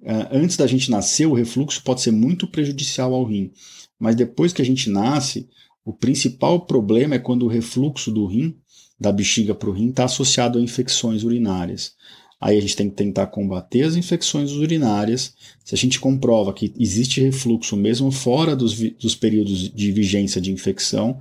Uh, 0.00 0.28
antes 0.30 0.56
da 0.56 0.66
gente 0.66 0.90
nascer, 0.90 1.26
o 1.26 1.34
refluxo 1.34 1.82
pode 1.82 2.00
ser 2.00 2.12
muito 2.12 2.46
prejudicial 2.46 3.12
ao 3.14 3.24
rim, 3.24 3.50
mas 3.98 4.14
depois 4.14 4.52
que 4.52 4.62
a 4.62 4.64
gente 4.64 4.88
nasce, 4.88 5.48
o 5.84 5.92
principal 5.92 6.66
problema 6.66 7.16
é 7.16 7.18
quando 7.18 7.44
o 7.44 7.48
refluxo 7.48 8.12
do 8.12 8.26
rim, 8.26 8.56
da 8.98 9.10
bexiga 9.10 9.54
para 9.54 9.70
o 9.70 9.72
rim, 9.72 9.90
está 9.90 10.04
associado 10.04 10.58
a 10.58 10.62
infecções 10.62 11.24
urinárias. 11.24 11.94
Aí 12.40 12.56
a 12.56 12.60
gente 12.60 12.76
tem 12.76 12.88
que 12.88 12.94
tentar 12.94 13.26
combater 13.28 13.82
as 13.82 13.96
infecções 13.96 14.52
urinárias. 14.52 15.34
Se 15.64 15.74
a 15.74 15.78
gente 15.78 15.98
comprova 15.98 16.52
que 16.52 16.72
existe 16.78 17.20
refluxo 17.20 17.76
mesmo 17.76 18.12
fora 18.12 18.54
dos, 18.54 18.78
dos 18.92 19.16
períodos 19.16 19.72
de 19.72 19.90
vigência 19.90 20.40
de 20.40 20.52
infecção, 20.52 21.18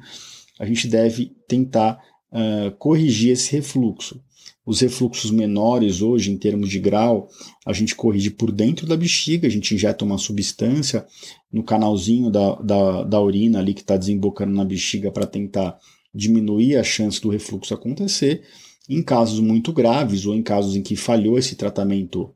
a 0.59 0.65
gente 0.65 0.87
deve 0.87 1.35
tentar 1.47 1.99
uh, 2.31 2.71
corrigir 2.77 3.31
esse 3.31 3.51
refluxo. 3.51 4.21
Os 4.65 4.81
refluxos 4.81 5.31
menores 5.31 6.01
hoje, 6.01 6.29
em 6.29 6.37
termos 6.37 6.69
de 6.69 6.77
grau, 6.77 7.29
a 7.65 7.71
gente 7.71 7.95
corrige 7.95 8.29
por 8.29 8.51
dentro 8.51 8.85
da 8.85 8.97
bexiga, 8.97 9.47
a 9.47 9.49
gente 9.49 9.73
injeta 9.73 10.03
uma 10.03 10.17
substância 10.17 11.05
no 11.51 11.63
canalzinho 11.63 12.29
da, 12.29 12.55
da, 12.55 13.03
da 13.03 13.21
urina 13.21 13.59
ali 13.59 13.73
que 13.73 13.79
está 13.79 13.95
desembocando 13.95 14.53
na 14.53 14.65
bexiga 14.65 15.09
para 15.09 15.25
tentar 15.25 15.79
diminuir 16.13 16.75
a 16.75 16.83
chance 16.83 17.21
do 17.21 17.29
refluxo 17.29 17.73
acontecer. 17.73 18.43
Em 18.89 19.01
casos 19.01 19.39
muito 19.39 19.71
graves 19.71 20.25
ou 20.25 20.35
em 20.35 20.43
casos 20.43 20.75
em 20.75 20.81
que 20.81 20.97
falhou 20.97 21.37
esse 21.37 21.55
tratamento 21.55 22.33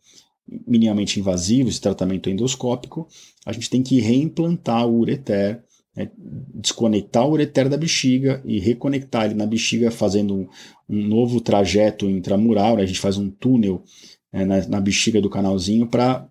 minimamente 0.66 1.20
invasivo, 1.20 1.70
esse 1.70 1.82
tratamento 1.82 2.30
endoscópico, 2.30 3.08
a 3.46 3.52
gente 3.52 3.70
tem 3.70 3.84
que 3.84 4.00
reimplantar 4.00 4.88
o 4.88 5.00
ureter 5.00 5.64
é 5.96 6.10
desconectar 6.54 7.28
o 7.28 7.32
ureter 7.32 7.68
da 7.68 7.78
bexiga 7.78 8.42
e 8.46 8.60
reconectar 8.60 9.26
ele 9.26 9.34
na 9.34 9.46
bexiga, 9.46 9.92
fazendo 9.92 10.34
um, 10.34 10.48
um 10.90 11.08
novo 11.08 11.42
trajeto 11.42 12.10
intramural. 12.10 12.78
Né? 12.78 12.84
A 12.84 12.86
gente 12.86 13.00
faz 13.00 13.18
um 13.18 13.30
túnel 13.30 13.84
é, 14.32 14.46
na, 14.46 14.66
na, 14.68 14.80
bexiga 14.80 15.22
do 15.22 15.30
canalzinho 15.30 15.88
para 15.88 16.30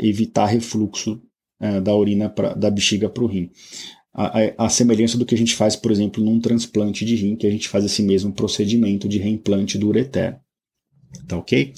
evitar 0.00 0.46
refluxo 0.46 1.22
é, 1.60 1.80
da 1.80 1.94
urina 1.94 2.28
pra, 2.28 2.54
da 2.54 2.70
bexiga 2.70 3.08
para 3.08 3.22
o 3.22 3.26
rim. 3.26 3.50
A, 4.12 4.40
a, 4.40 4.66
a, 4.66 4.68
semelhança 4.68 5.16
do 5.16 5.24
que 5.24 5.34
a 5.34 5.38
gente 5.38 5.54
faz, 5.54 5.76
por 5.76 5.92
exemplo, 5.92 6.22
num 6.22 6.40
transplante 6.40 7.04
de 7.04 7.14
rim, 7.14 7.36
que 7.36 7.46
a 7.46 7.50
gente 7.50 7.68
faz 7.68 7.84
esse 7.84 8.02
mesmo 8.02 8.32
procedimento 8.32 9.08
de 9.08 9.18
reimplante 9.18 9.78
do 9.78 9.88
ureter. 9.88 10.38
Tá 11.28 11.38
ok? 11.38 11.72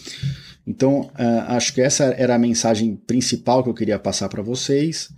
Então, 0.66 1.02
uh, 1.02 1.44
acho 1.48 1.74
que 1.74 1.80
essa 1.80 2.04
era 2.04 2.34
a 2.34 2.38
mensagem 2.38 2.96
principal 2.96 3.62
que 3.62 3.68
eu 3.68 3.74
queria 3.74 3.98
passar 3.98 4.28
para 4.28 4.42
vocês. 4.42 5.10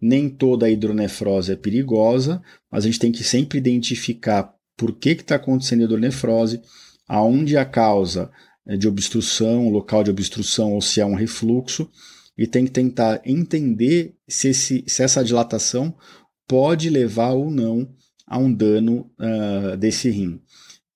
Nem 0.00 0.28
toda 0.28 0.70
hidronefrose 0.70 1.52
é 1.52 1.56
perigosa, 1.56 2.42
mas 2.70 2.84
a 2.84 2.86
gente 2.86 3.00
tem 3.00 3.12
que 3.12 3.24
sempre 3.24 3.58
identificar 3.58 4.54
por 4.76 4.92
que 4.92 5.10
está 5.10 5.34
acontecendo 5.34 5.80
a 5.80 5.84
hidronefrose, 5.84 6.60
aonde 7.08 7.56
a 7.56 7.64
causa 7.64 8.30
é 8.66 8.76
de 8.76 8.86
obstrução, 8.86 9.70
local 9.70 10.04
de 10.04 10.10
obstrução 10.10 10.74
ou 10.74 10.80
se 10.80 11.00
é 11.00 11.06
um 11.06 11.14
refluxo, 11.14 11.90
e 12.36 12.46
tem 12.46 12.64
que 12.64 12.70
tentar 12.70 13.20
entender 13.24 14.14
se, 14.28 14.48
esse, 14.48 14.84
se 14.86 15.02
essa 15.02 15.24
dilatação 15.24 15.92
pode 16.46 16.88
levar 16.88 17.32
ou 17.32 17.50
não 17.50 17.88
a 18.26 18.38
um 18.38 18.52
dano 18.52 19.10
uh, 19.18 19.76
desse 19.76 20.08
rim. 20.10 20.40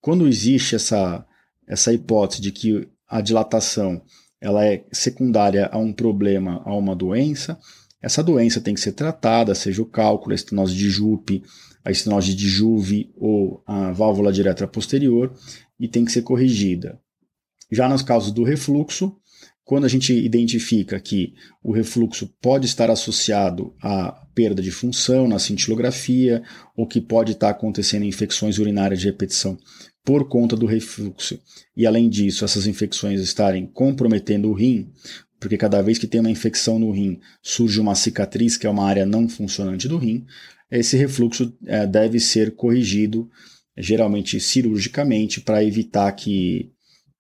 Quando 0.01 0.29
existe 0.29 0.77
essa, 0.77 1.27
essa 1.67 1.93
hipótese 1.93 2.41
de 2.41 2.53
que 2.53 2.88
a 3.09 3.21
dilatação 3.21 4.03
ela 4.41 4.65
é 4.65 4.85
secundária 4.93 5.69
a 5.73 5.79
um 5.79 5.93
problema, 5.93 6.62
a 6.65 6.75
uma 6.75 6.97
doença, 6.97 7.59
essa 8.03 8.23
doença 8.23 8.61
tem 8.61 8.75
que 8.75 8.81
ser 8.81 8.93
tratada, 8.93 9.55
seja 9.55 9.81
o 9.81 9.87
cálculo, 9.87 10.33
a 10.33 10.35
estenose 10.35 10.75
de 10.75 10.91
Jupe, 10.91 11.43
a 11.85 11.91
estenose 11.91 12.35
de 12.35 12.49
Juve 12.49 13.12
ou 13.17 13.62
a 13.67 13.93
válvula 13.93 14.33
direta 14.33 14.67
posterior, 14.67 15.33
e 15.79 15.88
tem 15.88 16.05
que 16.05 16.12
ser 16.12 16.23
corrigida. 16.23 17.01
Já 17.71 17.88
nos 17.88 18.03
casos 18.03 18.33
do 18.33 18.43
refluxo, 18.43 19.17
quando 19.65 19.85
a 19.85 19.88
gente 19.88 20.12
identifica 20.12 20.99
que 21.01 21.35
o 21.62 21.73
refluxo 21.73 22.29
pode 22.41 22.67
estar 22.67 22.91
associado 22.91 23.75
à 23.81 24.12
perda 24.35 24.61
de 24.61 24.71
função 24.71 25.29
na 25.29 25.38
cintilografia, 25.38 26.43
ou 26.77 26.87
que 26.87 27.01
pode 27.01 27.33
estar 27.33 27.51
acontecendo 27.51 28.05
infecções 28.05 28.59
urinárias 28.59 29.01
de 29.01 29.07
repetição 29.07 29.57
por 30.05 30.29
conta 30.29 30.57
do 30.57 30.67
refluxo, 30.67 31.38
e 31.77 31.87
além 31.87 32.09
disso, 32.09 32.45
essas 32.45 32.67
infecções 32.67 33.21
estarem 33.21 33.67
comprometendo 33.67 34.49
o 34.49 34.53
rim, 34.53 34.91
porque 35.42 35.59
cada 35.59 35.83
vez 35.83 35.98
que 35.98 36.07
tem 36.07 36.20
uma 36.20 36.31
infecção 36.31 36.78
no 36.78 36.92
rim, 36.92 37.18
surge 37.42 37.81
uma 37.81 37.96
cicatriz, 37.96 38.57
que 38.57 38.64
é 38.64 38.70
uma 38.70 38.87
área 38.87 39.05
não 39.05 39.28
funcionante 39.28 39.88
do 39.88 39.98
rim, 39.98 40.24
esse 40.70 40.96
refluxo 40.96 41.52
é, 41.66 41.85
deve 41.85 42.20
ser 42.20 42.55
corrigido, 42.55 43.28
geralmente 43.76 44.38
cirurgicamente, 44.38 45.40
para 45.40 45.64
evitar 45.64 46.12
que, 46.12 46.70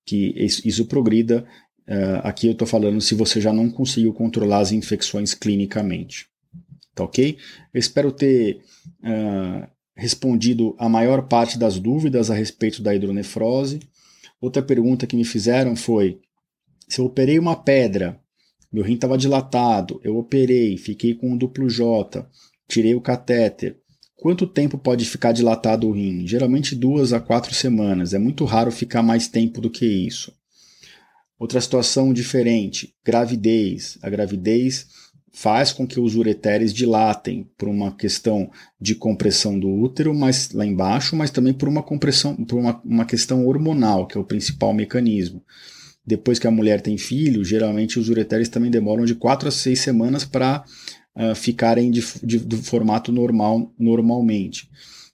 que 0.06 0.32
isso 0.64 0.86
progrida. 0.86 1.44
É, 1.84 2.20
aqui 2.22 2.46
eu 2.46 2.52
estou 2.52 2.66
falando 2.66 3.00
se 3.00 3.16
você 3.16 3.40
já 3.40 3.52
não 3.52 3.68
conseguiu 3.68 4.12
controlar 4.12 4.60
as 4.60 4.70
infecções 4.70 5.34
clinicamente. 5.34 6.28
Tá 6.94 7.02
ok? 7.02 7.36
Eu 7.74 7.80
espero 7.80 8.12
ter 8.12 8.60
uh, 9.02 9.66
respondido 9.96 10.76
a 10.78 10.88
maior 10.88 11.26
parte 11.26 11.58
das 11.58 11.76
dúvidas 11.76 12.30
a 12.30 12.34
respeito 12.34 12.80
da 12.80 12.94
hidronefrose. 12.94 13.80
Outra 14.40 14.62
pergunta 14.62 15.08
que 15.08 15.16
me 15.16 15.24
fizeram 15.24 15.74
foi 15.74 16.20
se 16.88 17.00
eu 17.00 17.06
operei 17.06 17.38
uma 17.38 17.56
pedra, 17.56 18.20
meu 18.72 18.82
rim 18.82 18.94
estava 18.94 19.18
dilatado, 19.18 20.00
eu 20.02 20.16
operei, 20.16 20.76
fiquei 20.76 21.14
com 21.14 21.32
um 21.32 21.36
duplo 21.36 21.68
J, 21.68 22.26
tirei 22.68 22.94
o 22.94 23.00
catéter. 23.00 23.78
Quanto 24.16 24.46
tempo 24.46 24.78
pode 24.78 25.04
ficar 25.04 25.32
dilatado 25.32 25.88
o 25.88 25.92
rim? 25.92 26.26
Geralmente 26.26 26.76
duas 26.76 27.12
a 27.12 27.20
quatro 27.20 27.52
semanas. 27.54 28.14
É 28.14 28.18
muito 28.18 28.44
raro 28.44 28.70
ficar 28.70 29.02
mais 29.02 29.26
tempo 29.26 29.60
do 29.60 29.68
que 29.68 29.84
isso. 29.84 30.32
Outra 31.38 31.60
situação 31.60 32.12
diferente: 32.12 32.94
gravidez. 33.04 33.98
A 34.00 34.08
gravidez 34.08 34.86
faz 35.32 35.72
com 35.72 35.86
que 35.86 35.98
os 35.98 36.14
ureteres 36.14 36.72
dilatem 36.72 37.50
por 37.58 37.68
uma 37.68 37.90
questão 37.96 38.50
de 38.80 38.94
compressão 38.94 39.58
do 39.58 39.68
útero, 39.68 40.14
mas 40.14 40.52
lá 40.52 40.64
embaixo, 40.64 41.16
mas 41.16 41.30
também 41.30 41.52
por 41.52 41.68
uma 41.68 41.82
compressão, 41.82 42.36
por 42.36 42.58
uma, 42.58 42.80
uma 42.84 43.04
questão 43.04 43.46
hormonal, 43.46 44.06
que 44.06 44.16
é 44.16 44.20
o 44.20 44.24
principal 44.24 44.72
mecanismo. 44.72 45.42
Depois 46.04 46.38
que 46.38 46.46
a 46.46 46.50
mulher 46.50 46.80
tem 46.80 46.98
filho, 46.98 47.44
geralmente 47.44 47.98
os 47.98 48.08
ureteres 48.08 48.48
também 48.48 48.70
demoram 48.70 49.04
de 49.04 49.14
4 49.14 49.48
a 49.48 49.52
6 49.52 49.78
semanas 49.78 50.24
para 50.24 50.64
uh, 51.16 51.30
ah, 51.30 51.34
ficarem 51.34 51.90
de, 51.90 52.04
de, 52.22 52.38
do 52.38 52.56
formato 52.56 53.12
normal 53.12 53.72
normalmente, 53.78 54.68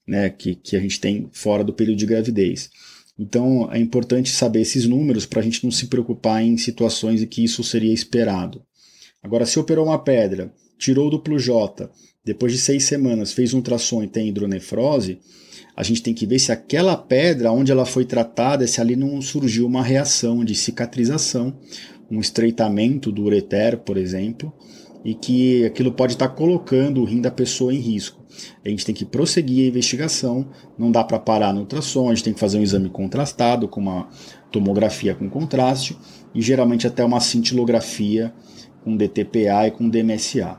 né, 0.06 0.30
que, 0.30 0.54
que 0.54 0.76
a 0.76 0.80
gente 0.80 0.98
tem 0.98 1.28
fora 1.32 1.62
do 1.62 1.74
período 1.74 1.98
de 1.98 2.06
gravidez. 2.06 2.70
Então 3.18 3.68
é 3.70 3.78
importante 3.78 4.30
saber 4.30 4.60
esses 4.60 4.86
números 4.86 5.26
para 5.26 5.40
a 5.40 5.42
gente 5.42 5.64
não 5.64 5.70
se 5.70 5.88
preocupar 5.88 6.42
em 6.42 6.56
situações 6.56 7.20
em 7.20 7.26
que 7.26 7.44
isso 7.44 7.62
seria 7.62 7.92
esperado. 7.92 8.62
Agora, 9.22 9.44
se 9.44 9.58
operou 9.58 9.86
uma 9.86 9.98
pedra, 9.98 10.54
tirou 10.78 11.08
o 11.08 11.10
duplo 11.10 11.38
J, 11.38 11.90
depois 12.24 12.52
de 12.52 12.58
seis 12.58 12.84
semanas 12.84 13.32
fez 13.32 13.52
um 13.52 13.56
ultrassom 13.58 14.02
e 14.02 14.06
tem 14.06 14.28
hidronefrose, 14.28 15.18
a 15.78 15.84
gente 15.84 16.02
tem 16.02 16.12
que 16.12 16.26
ver 16.26 16.40
se 16.40 16.50
aquela 16.50 16.96
pedra, 16.96 17.52
onde 17.52 17.70
ela 17.70 17.86
foi 17.86 18.04
tratada, 18.04 18.66
se 18.66 18.80
ali 18.80 18.96
não 18.96 19.22
surgiu 19.22 19.64
uma 19.64 19.80
reação 19.80 20.44
de 20.44 20.52
cicatrização, 20.52 21.54
um 22.10 22.18
estreitamento 22.18 23.12
do 23.12 23.22
ureter, 23.22 23.78
por 23.78 23.96
exemplo, 23.96 24.52
e 25.04 25.14
que 25.14 25.64
aquilo 25.64 25.92
pode 25.92 26.14
estar 26.14 26.30
colocando 26.30 27.00
o 27.00 27.04
rim 27.04 27.20
da 27.20 27.30
pessoa 27.30 27.72
em 27.72 27.78
risco. 27.78 28.20
A 28.64 28.68
gente 28.68 28.84
tem 28.84 28.92
que 28.92 29.04
prosseguir 29.04 29.66
a 29.66 29.68
investigação, 29.68 30.48
não 30.76 30.90
dá 30.90 31.04
para 31.04 31.16
parar 31.16 31.54
no 31.54 31.60
ultrassom, 31.60 32.10
a 32.10 32.12
gente 32.12 32.24
tem 32.24 32.34
que 32.34 32.40
fazer 32.40 32.58
um 32.58 32.62
exame 32.62 32.90
contrastado 32.90 33.68
com 33.68 33.80
uma 33.80 34.08
tomografia 34.50 35.14
com 35.14 35.30
contraste 35.30 35.96
e 36.34 36.42
geralmente 36.42 36.88
até 36.88 37.04
uma 37.04 37.20
cintilografia 37.20 38.34
com 38.82 38.96
DTPA 38.96 39.68
e 39.68 39.70
com 39.70 39.88
DMSA. 39.88 40.58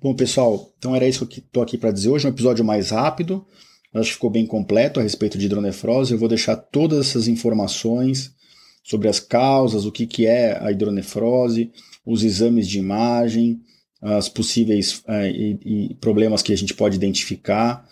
Bom, 0.00 0.14
pessoal, 0.14 0.72
então 0.78 0.94
era 0.94 1.08
isso 1.08 1.26
que 1.26 1.40
estou 1.40 1.60
aqui 1.60 1.76
para 1.76 1.90
dizer 1.90 2.08
hoje, 2.08 2.24
um 2.24 2.30
episódio 2.30 2.64
mais 2.64 2.90
rápido, 2.90 3.44
acho 3.92 4.10
que 4.10 4.14
ficou 4.14 4.30
bem 4.30 4.46
completo 4.46 5.00
a 5.00 5.02
respeito 5.02 5.36
de 5.36 5.46
hidronefrose. 5.46 6.12
Eu 6.12 6.18
vou 6.18 6.28
deixar 6.28 6.54
todas 6.54 7.08
essas 7.08 7.26
informações 7.26 8.32
sobre 8.84 9.08
as 9.08 9.18
causas, 9.18 9.84
o 9.84 9.90
que, 9.90 10.06
que 10.06 10.24
é 10.24 10.56
a 10.62 10.70
hidronefrose, 10.70 11.72
os 12.06 12.22
exames 12.22 12.68
de 12.68 12.78
imagem, 12.78 13.60
as 14.00 14.28
possíveis 14.28 15.00
uh, 15.00 15.26
e, 15.26 15.90
e 15.90 15.94
problemas 15.96 16.42
que 16.42 16.52
a 16.52 16.56
gente 16.56 16.74
pode 16.74 16.94
identificar. 16.94 17.84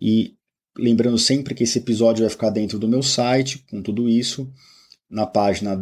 E 0.00 0.34
lembrando 0.78 1.18
sempre 1.18 1.54
que 1.54 1.64
esse 1.64 1.78
episódio 1.78 2.22
vai 2.22 2.30
ficar 2.30 2.48
dentro 2.48 2.78
do 2.78 2.88
meu 2.88 3.02
site 3.02 3.64
com 3.70 3.82
tudo 3.82 4.08
isso 4.08 4.50
na 5.10 5.26
página 5.26 5.76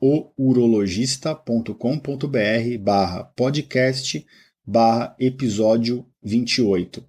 www.ourologista.com.br 0.00 2.78
barra 2.80 3.24
podcast 3.24 4.24
barra 4.64 5.14
episódio 5.18 6.06
28. 6.22 7.04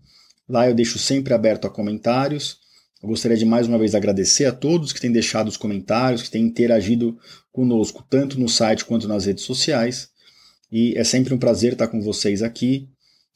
Lá 0.47 0.67
eu 0.69 0.73
deixo 0.73 0.97
sempre 0.97 1.34
aberto 1.34 1.65
a 1.65 1.69
comentários. 1.69 2.60
Eu 3.02 3.10
gostaria 3.10 3.36
de 3.38 3.43
mais 3.45 3.67
uma 3.67 3.78
vez 3.78 3.93
agradecer 3.93 4.45
a 4.45 4.54
todos 4.54 4.93
que 4.93 5.02
têm 5.02 5.12
deixado 5.12 5.50
os 5.50 5.58
comentários, 5.58 6.23
que 6.23 6.32
têm 6.32 6.45
interagido 6.45 7.17
conosco, 7.52 8.06
tanto 8.10 8.39
no 8.39 8.47
site 8.47 8.86
quanto 8.86 9.06
nas 9.08 9.26
redes 9.26 9.43
sociais. 9.43 10.10
E 10.71 10.97
é 10.97 11.04
sempre 11.04 11.34
um 11.34 11.38
prazer 11.38 11.73
estar 11.73 11.88
com 11.88 12.02
vocês 12.02 12.41
aqui, 12.41 12.88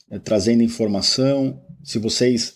eh, 0.09 0.19
trazendo 0.19 0.63
informação. 0.63 1.61
Se 1.83 1.99
vocês 1.99 2.55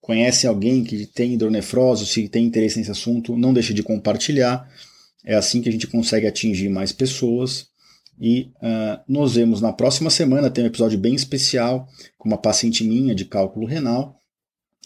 conhece 0.00 0.46
alguém 0.46 0.84
que 0.84 1.06
tem 1.06 1.32
hidronefrose, 1.34 2.06
se 2.06 2.28
tem 2.28 2.44
interesse 2.44 2.78
nesse 2.78 2.90
assunto, 2.90 3.36
não 3.36 3.54
deixe 3.54 3.72
de 3.72 3.82
compartilhar. 3.82 4.68
É 5.24 5.34
assim 5.34 5.62
que 5.62 5.68
a 5.68 5.72
gente 5.72 5.86
consegue 5.86 6.26
atingir 6.26 6.68
mais 6.68 6.92
pessoas. 6.92 7.66
E 8.20 8.52
uh, 8.62 9.00
nos 9.08 9.34
vemos 9.34 9.60
na 9.60 9.72
próxima 9.72 10.10
semana. 10.10 10.50
Tem 10.50 10.64
um 10.64 10.68
episódio 10.68 10.98
bem 10.98 11.14
especial 11.14 11.88
com 12.18 12.28
uma 12.28 12.38
paciente 12.38 12.84
minha 12.84 13.14
de 13.14 13.24
cálculo 13.24 13.66
renal. 13.66 14.20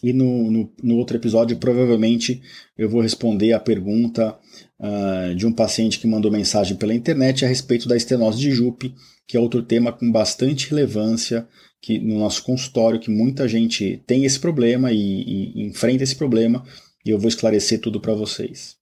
E 0.02 0.12
no, 0.12 0.50
no, 0.50 0.72
no 0.82 0.96
outro 0.96 1.16
episódio, 1.16 1.56
provavelmente, 1.56 2.40
eu 2.76 2.88
vou 2.88 3.00
responder 3.00 3.52
a 3.52 3.58
pergunta 3.58 4.38
uh, 4.78 5.34
de 5.34 5.44
um 5.44 5.52
paciente 5.52 5.98
que 5.98 6.06
mandou 6.06 6.30
mensagem 6.30 6.76
pela 6.76 6.94
internet 6.94 7.44
a 7.44 7.48
respeito 7.48 7.88
da 7.88 7.96
estenose 7.96 8.38
de 8.38 8.52
Jupe, 8.52 8.94
que 9.26 9.36
é 9.36 9.40
outro 9.40 9.60
tema 9.62 9.92
com 9.92 10.10
bastante 10.10 10.70
relevância 10.70 11.48
que 11.80 11.98
no 11.98 12.18
nosso 12.18 12.42
consultório 12.44 13.00
que 13.00 13.10
muita 13.10 13.48
gente 13.48 14.02
tem 14.06 14.24
esse 14.24 14.38
problema 14.38 14.92
e, 14.92 14.96
e 14.96 15.66
enfrenta 15.66 16.04
esse 16.04 16.14
problema 16.14 16.64
e 17.04 17.10
eu 17.10 17.18
vou 17.18 17.28
esclarecer 17.28 17.80
tudo 17.80 18.00
para 18.00 18.14
vocês. 18.14 18.77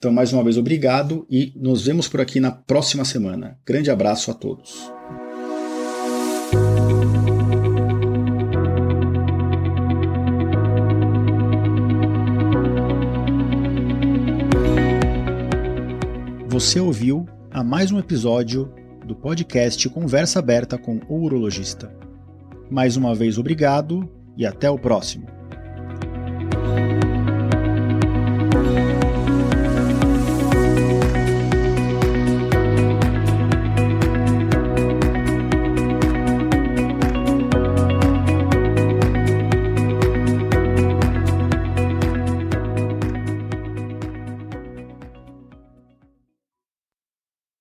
Então, 0.00 0.10
mais 0.10 0.32
uma 0.32 0.42
vez, 0.42 0.56
obrigado 0.56 1.26
e 1.28 1.52
nos 1.54 1.84
vemos 1.84 2.08
por 2.08 2.22
aqui 2.22 2.40
na 2.40 2.50
próxima 2.50 3.04
semana. 3.04 3.58
Grande 3.66 3.90
abraço 3.90 4.30
a 4.30 4.34
todos. 4.34 4.90
Você 16.48 16.80
ouviu 16.80 17.28
a 17.50 17.62
mais 17.62 17.92
um 17.92 17.98
episódio 17.98 18.72
do 19.04 19.14
podcast 19.14 19.86
Conversa 19.90 20.38
Aberta 20.38 20.78
com 20.78 20.98
o 21.10 21.24
Urologista. 21.24 21.94
Mais 22.70 22.96
uma 22.96 23.14
vez, 23.14 23.36
obrigado 23.36 24.10
e 24.34 24.46
até 24.46 24.70
o 24.70 24.78
próximo. 24.78 25.26